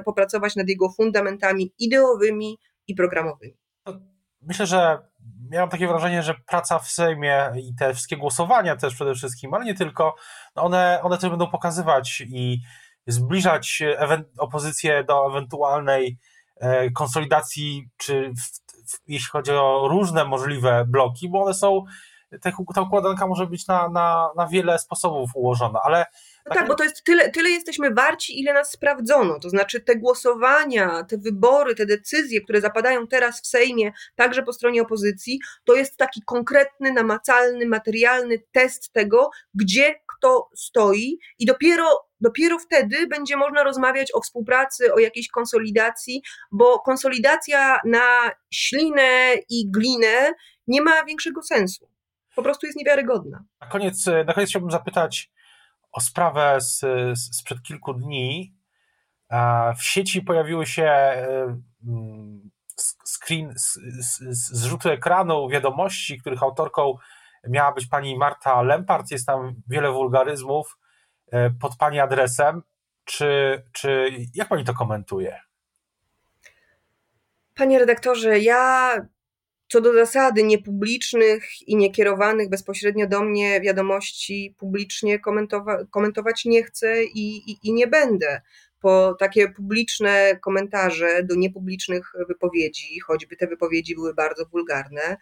popracować 0.06 0.56
nad 0.56 0.70
jego 0.70 0.90
fundamentami 0.90 1.74
ideowymi 1.80 2.60
i 2.88 2.96
programowymi. 2.96 3.58
Myślę, 4.42 4.66
że 4.66 5.00
miałem 5.50 5.70
takie 5.70 5.88
wrażenie, 5.88 6.24
że 6.24 6.36
praca 6.48 6.80
w 6.80 6.88
Sejmie 6.88 7.52
i 7.56 7.76
te 7.76 7.94
wszystkie 7.94 8.18
głosowania 8.18 8.76
też 8.76 8.96
przede 8.96 9.16
wszystkim, 9.16 9.54
ale 9.54 9.66
nie 9.66 9.74
tylko, 9.74 10.16
no 10.56 10.64
one, 10.64 11.00
one 11.04 11.18
też 11.18 11.30
będą 11.30 11.48
pokazywać 11.48 12.24
i 12.28 12.62
zbliżać 13.08 13.84
opozycję 14.38 15.04
do 15.04 15.28
ewentualnej 15.28 16.18
e, 16.56 16.92
konsolidacji, 16.92 17.90
czy 17.98 18.30
w, 18.30 18.42
w, 18.92 19.00
jeśli 19.08 19.30
chodzi 19.30 19.52
o 19.52 19.88
różne 19.90 20.26
możliwe 20.26 20.86
bloki, 20.88 21.30
bo 21.30 21.44
one 21.44 21.54
są 21.54 21.86
ta 22.76 22.82
układanka 22.82 23.28
może 23.28 23.48
być 23.48 23.68
na, 23.68 23.90
na, 23.90 24.30
na 24.36 24.48
wiele 24.48 24.80
sposobów 24.80 25.30
ułożona, 25.36 25.80
ale 25.84 26.06
no 26.46 26.56
tak, 26.56 26.68
bo 26.68 26.76
to 26.76 26.84
jest 26.84 27.04
tyle, 27.04 27.32
tyle 27.32 27.50
jesteśmy 27.50 27.94
warci, 27.94 28.40
ile 28.40 28.54
nas 28.54 28.72
sprawdzono. 28.72 29.40
To 29.40 29.50
znaczy 29.50 29.80
te 29.80 29.96
głosowania, 29.96 31.04
te 31.04 31.18
wybory, 31.18 31.76
te 31.76 31.86
decyzje, 31.86 32.42
które 32.42 32.62
zapadają 32.62 33.08
teraz 33.08 33.42
w 33.42 33.48
Sejmie, 33.48 33.92
także 34.16 34.44
po 34.44 34.54
stronie 34.54 34.82
opozycji, 34.82 35.40
to 35.64 35.76
jest 35.76 35.98
taki 35.98 36.22
konkretny, 36.26 36.94
namacalny, 36.94 37.66
materialny 37.66 38.40
test 38.52 38.94
tego, 38.94 39.30
gdzie 39.54 39.96
kto 40.18 40.50
stoi 40.56 41.20
i 41.40 41.46
dopiero 41.46 42.10
dopiero 42.22 42.60
wtedy 42.60 43.08
będzie 43.08 43.38
można 43.38 43.64
rozmawiać 43.64 44.12
o 44.14 44.22
współpracy, 44.22 44.94
o 44.94 45.00
jakiejś 45.00 45.28
konsolidacji, 45.28 46.22
bo 46.52 46.80
konsolidacja 46.80 47.80
na 47.86 48.32
ślinę 48.52 49.34
i 49.50 49.72
glinę 49.72 50.34
nie 50.68 50.82
ma 50.82 51.06
większego 51.06 51.44
sensu. 51.44 51.90
Po 52.40 52.44
prostu 52.44 52.66
jest 52.66 52.78
niewiarygodna. 52.78 53.44
Na 53.62 53.68
koniec, 53.68 54.06
na 54.26 54.34
koniec 54.34 54.50
chciałbym 54.50 54.72
zapytać 54.72 55.32
o 55.92 56.02
sprawę 56.02 56.62
z, 56.62 56.80
z, 57.20 57.38
sprzed 57.38 57.62
kilku 57.62 57.94
dni. 57.94 58.56
W 59.78 59.84
sieci 59.84 60.22
pojawiły 60.22 60.66
się 60.66 60.92
mm, 61.88 62.52
screen, 63.06 63.54
zrzuty 64.32 64.92
ekranu 64.92 65.50
wiadomości, 65.50 66.20
których 66.20 66.44
autorką 66.44 66.98
miała 67.48 67.72
być 67.72 67.88
pani 67.88 68.18
Marta 68.18 68.62
Lempart. 68.62 69.12
Jest 69.12 69.26
tam 69.26 69.56
wiele 69.68 69.92
wulgaryzmów 69.92 70.78
e, 71.32 71.50
pod 71.50 71.78
pani 71.78 72.00
adresem. 72.00 72.64
Czy, 73.06 73.64
czy 73.72 74.10
jak 74.36 74.48
pani 74.48 74.64
to 74.64 74.74
komentuje? 74.74 75.40
Panie 77.56 77.80
redaktorze, 77.80 78.40
ja 78.40 78.94
co 79.72 79.82
do 79.82 79.94
zasady 79.94 80.44
niepublicznych 80.44 81.68
i 81.68 81.76
niekierowanych 81.76 82.50
bezpośrednio 82.50 83.08
do 83.08 83.24
mnie 83.24 83.62
wiadomości 83.62 84.56
publicznie 84.58 85.20
komentowa 85.20 85.86
komentować 85.86 86.46
nie 86.46 86.64
chcę 86.64 87.04
i, 87.04 87.52
i, 87.52 87.58
i 87.64 87.74
nie 87.74 87.88
będę 87.88 88.42
po 88.82 89.16
takie 89.20 89.50
publiczne 89.50 90.40
komentarze 90.42 91.24
do 91.24 91.36
niepublicznych 91.36 92.12
wypowiedzi, 92.28 93.00
choćby 93.00 93.36
te 93.36 93.48
wypowiedzi 93.48 93.96
były 93.96 94.14
bardzo 94.14 94.46
wulgarne, 94.46 95.18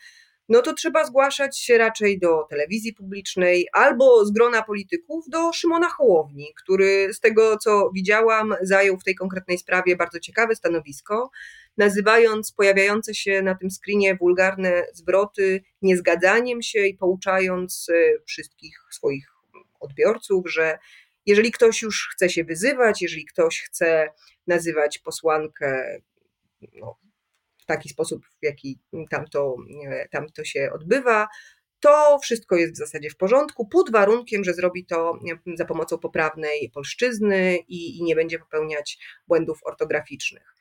no 0.50 0.62
to 0.62 0.74
trzeba 0.74 1.06
zgłaszać 1.06 1.60
się 1.60 1.78
raczej 1.78 2.20
do 2.20 2.44
telewizji 2.50 2.94
publicznej 2.94 3.68
albo 3.74 4.26
z 4.26 4.32
grona 4.32 4.64
polityków 4.64 5.26
do 5.30 5.54
Szymona 5.54 5.90
Hołowni, 5.90 6.54
który 6.56 7.14
z 7.14 7.20
tego 7.20 7.58
co 7.58 7.92
widziałam 7.94 8.56
zajął 8.62 8.98
w 8.98 9.04
tej 9.04 9.16
konkretnej 9.16 9.58
sprawie 9.58 9.96
bardzo 9.96 10.20
ciekawe 10.20 10.56
stanowisko, 10.56 11.30
nazywając 11.78 12.52
pojawiające 12.52 13.16
się 13.16 13.42
na 13.42 13.56
tym 13.56 13.72
screenie 13.72 14.16
wulgarne 14.16 14.84
zwroty 14.94 15.63
niezgadzaniem 15.82 16.62
się 16.62 16.80
i 16.80 16.98
pouczając 16.98 17.90
e, 17.90 17.94
wszystkich 18.26 18.78
swoich 18.92 19.28
odbiorców, 19.80 20.52
że 20.52 20.80
jeżeli 21.26 21.52
ktoś 21.52 21.82
już 21.82 22.10
chce 22.13 22.30
się 22.30 22.44
wyzywać, 22.44 23.02
jeżeli 23.02 23.26
ktoś 23.26 23.62
chce 23.62 24.10
nazywać 24.48 25.00
posłankę 25.00 26.00
no, 26.74 26.98
w 27.62 27.66
taki 27.66 27.90
sposób, 27.90 28.26
w 28.26 28.46
jaki 28.46 28.80
tam 29.10 29.28
to, 29.28 29.56
tam 30.12 30.30
to 30.30 30.44
się 30.44 30.70
odbywa, 30.74 31.28
to 31.80 32.20
wszystko 32.20 32.56
jest 32.56 32.74
w 32.74 32.78
zasadzie 32.78 33.10
w 33.10 33.18
porządku, 33.18 33.68
pod 33.68 33.92
warunkiem, 33.92 34.44
że 34.44 34.54
zrobi 34.54 34.86
to 34.86 35.20
za 35.56 35.66
pomocą 35.66 35.98
poprawnej 35.98 36.72
polszczyzny 36.74 37.58
i, 37.68 37.98
i 37.98 38.04
nie 38.04 38.16
będzie 38.16 38.40
popełniać 38.40 38.98
błędów 39.28 39.60
ortograficznych. 39.63 40.56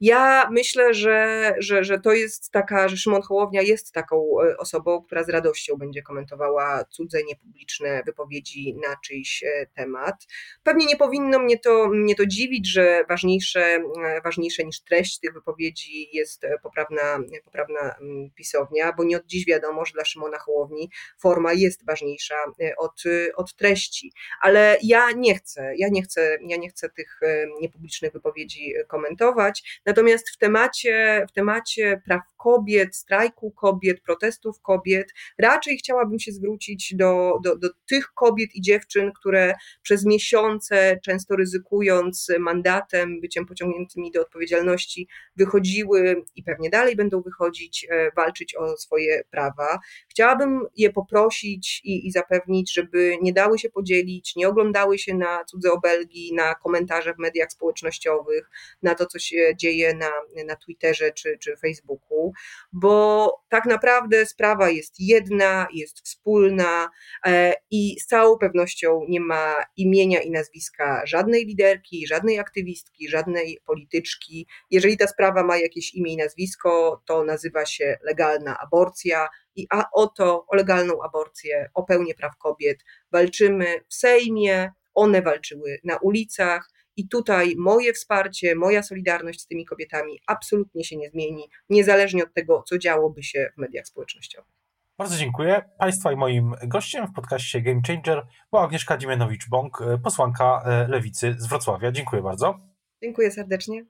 Ja 0.00 0.48
myślę, 0.50 0.94
że, 0.94 1.52
że, 1.58 1.84
że 1.84 2.00
to 2.00 2.12
jest 2.12 2.50
taka, 2.50 2.88
że 2.88 2.96
Szymon 2.96 3.22
Hołownia 3.22 3.62
jest 3.62 3.92
taką 3.92 4.16
e, 4.16 4.56
osobą, 4.56 5.02
która 5.02 5.24
z 5.24 5.28
radością 5.28 5.76
będzie 5.76 6.02
komentowała 6.02 6.84
cudze, 6.84 7.18
niepubliczne 7.28 8.02
wypowiedzi 8.06 8.74
na 8.74 8.96
czyjś 8.96 9.42
e, 9.42 9.66
temat. 9.74 10.26
Pewnie 10.62 10.86
nie 10.86 10.96
powinno 10.96 11.38
mnie 11.38 11.58
to, 11.58 11.88
mnie 11.88 12.14
to 12.14 12.26
dziwić, 12.26 12.72
że 12.72 13.04
ważniejsze, 13.08 13.60
e, 13.60 14.20
ważniejsze 14.24 14.64
niż 14.64 14.80
treść 14.80 15.18
tych 15.18 15.32
wypowiedzi 15.32 16.16
jest 16.16 16.42
poprawna, 16.62 17.18
poprawna 17.44 17.94
mm, 18.00 18.30
pisownia, 18.30 18.92
bo 18.96 19.04
nie 19.04 19.16
od 19.16 19.26
dziś 19.26 19.46
wiadomo, 19.46 19.84
że 19.84 19.92
dla 19.92 20.04
Szymona 20.04 20.38
Hołowni 20.38 20.90
forma 21.18 21.52
jest 21.52 21.86
ważniejsza 21.86 22.34
od, 22.78 23.02
od 23.36 23.56
treści. 23.56 24.12
Ale 24.42 24.78
ja 24.82 25.12
nie 25.12 25.34
chcę, 25.34 25.72
ja 25.76 25.88
nie 25.88 26.02
chcę, 26.02 26.38
ja 26.46 26.56
nie 26.56 26.68
chcę 26.68 26.88
tych 26.88 27.20
niepublicznych 27.60 28.12
wypowiedzi 28.12 28.74
komentować. 28.88 29.80
Natomiast 29.90 30.30
w 30.30 30.36
temacie, 30.36 31.26
w 31.30 31.32
temacie 31.32 32.02
praw 32.04 32.20
kobiet, 32.36 32.96
strajku 32.96 33.50
kobiet, 33.50 34.00
protestów 34.00 34.60
kobiet, 34.60 35.12
raczej 35.38 35.78
chciałabym 35.78 36.18
się 36.18 36.32
zwrócić 36.32 36.94
do, 36.96 37.38
do, 37.44 37.56
do 37.56 37.68
tych 37.88 38.12
kobiet 38.14 38.54
i 38.54 38.60
dziewczyn, 38.60 39.12
które 39.12 39.54
przez 39.82 40.04
miesiące, 40.04 40.98
często 41.04 41.36
ryzykując 41.36 42.28
mandatem, 42.38 43.20
byciem 43.20 43.46
pociągniętymi 43.46 44.10
do 44.10 44.20
odpowiedzialności, 44.20 45.08
wychodziły 45.36 46.24
i 46.36 46.42
pewnie 46.42 46.70
dalej 46.70 46.96
będą 46.96 47.22
wychodzić, 47.22 47.86
e, 47.90 48.10
walczyć 48.16 48.54
o 48.54 48.76
swoje 48.76 49.22
prawa. 49.30 49.78
Chciałabym 50.08 50.60
je 50.76 50.92
poprosić 50.92 51.80
i, 51.84 52.06
i 52.06 52.10
zapewnić, 52.12 52.72
żeby 52.72 53.16
nie 53.22 53.32
dały 53.32 53.58
się 53.58 53.70
podzielić, 53.70 54.36
nie 54.36 54.48
oglądały 54.48 54.98
się 54.98 55.14
na 55.14 55.44
cudze 55.44 55.72
obelgi, 55.72 56.34
na 56.34 56.54
komentarze 56.54 57.14
w 57.14 57.18
mediach 57.18 57.52
społecznościowych, 57.52 58.50
na 58.82 58.94
to, 58.94 59.06
co 59.06 59.18
się 59.18 59.52
dzieje 59.56 59.79
na, 59.94 60.10
na 60.46 60.56
Twitterze 60.56 61.12
czy, 61.12 61.38
czy 61.38 61.56
Facebooku, 61.56 62.32
bo 62.72 63.30
tak 63.48 63.66
naprawdę 63.66 64.26
sprawa 64.26 64.70
jest 64.70 64.94
jedna, 64.98 65.66
jest 65.74 66.00
wspólna 66.00 66.90
e, 67.26 67.54
i 67.70 68.00
z 68.00 68.06
całą 68.06 68.38
pewnością 68.38 69.00
nie 69.08 69.20
ma 69.20 69.56
imienia 69.76 70.20
i 70.20 70.30
nazwiska 70.30 71.02
żadnej 71.06 71.46
liderki, 71.46 72.06
żadnej 72.06 72.38
aktywistki, 72.38 73.08
żadnej 73.08 73.60
polityczki. 73.66 74.46
Jeżeli 74.70 74.96
ta 74.96 75.06
sprawa 75.06 75.42
ma 75.42 75.56
jakieś 75.56 75.94
imię 75.94 76.12
i 76.12 76.16
nazwisko, 76.16 77.02
to 77.06 77.24
nazywa 77.24 77.66
się 77.66 77.98
legalna 78.02 78.58
aborcja. 78.58 79.28
I 79.56 79.66
a 79.70 79.84
oto 79.92 80.46
o 80.48 80.56
legalną 80.56 81.02
aborcję, 81.02 81.70
o 81.74 81.82
pełnię 81.82 82.14
praw 82.14 82.36
kobiet 82.36 82.78
walczymy 83.12 83.80
w 83.88 83.94
Sejmie, 83.94 84.72
one 84.94 85.22
walczyły 85.22 85.78
na 85.84 85.96
ulicach, 85.96 86.70
i 87.00 87.08
tutaj 87.08 87.54
moje 87.58 87.92
wsparcie, 87.92 88.54
moja 88.54 88.82
solidarność 88.82 89.40
z 89.40 89.46
tymi 89.46 89.64
kobietami 89.64 90.20
absolutnie 90.26 90.84
się 90.84 90.96
nie 90.96 91.10
zmieni, 91.10 91.48
niezależnie 91.68 92.24
od 92.24 92.34
tego, 92.34 92.62
co 92.66 92.78
działoby 92.78 93.22
się 93.22 93.52
w 93.56 93.60
mediach 93.60 93.86
społecznościowych. 93.86 94.50
Bardzo 94.98 95.16
dziękuję. 95.16 95.62
Państwa 95.78 96.12
i 96.12 96.16
moim 96.16 96.54
gościem 96.66 97.06
w 97.06 97.12
podcaście 97.12 97.60
Game 97.60 97.80
Changer 97.86 98.26
była 98.50 98.64
Agnieszka 98.64 98.98
Dziemianowicz-Bąk, 98.98 99.98
posłanka 100.04 100.62
e, 100.64 100.88
Lewicy 100.88 101.34
z 101.38 101.46
Wrocławia. 101.46 101.92
Dziękuję 101.92 102.22
bardzo. 102.22 102.60
Dziękuję 103.02 103.30
serdecznie. 103.30 103.84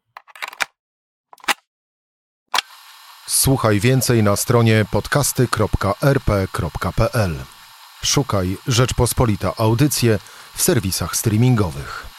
Słuchaj 3.27 3.81
więcej 3.81 4.23
na 4.23 4.37
stronie 4.37 4.85
podcasty.rp.pl. 4.90 7.37
Szukaj 8.05 8.57
Rzeczpospolita 8.66 9.53
Audycje 9.57 10.18
w 10.55 10.62
serwisach 10.62 11.16
streamingowych. 11.16 12.10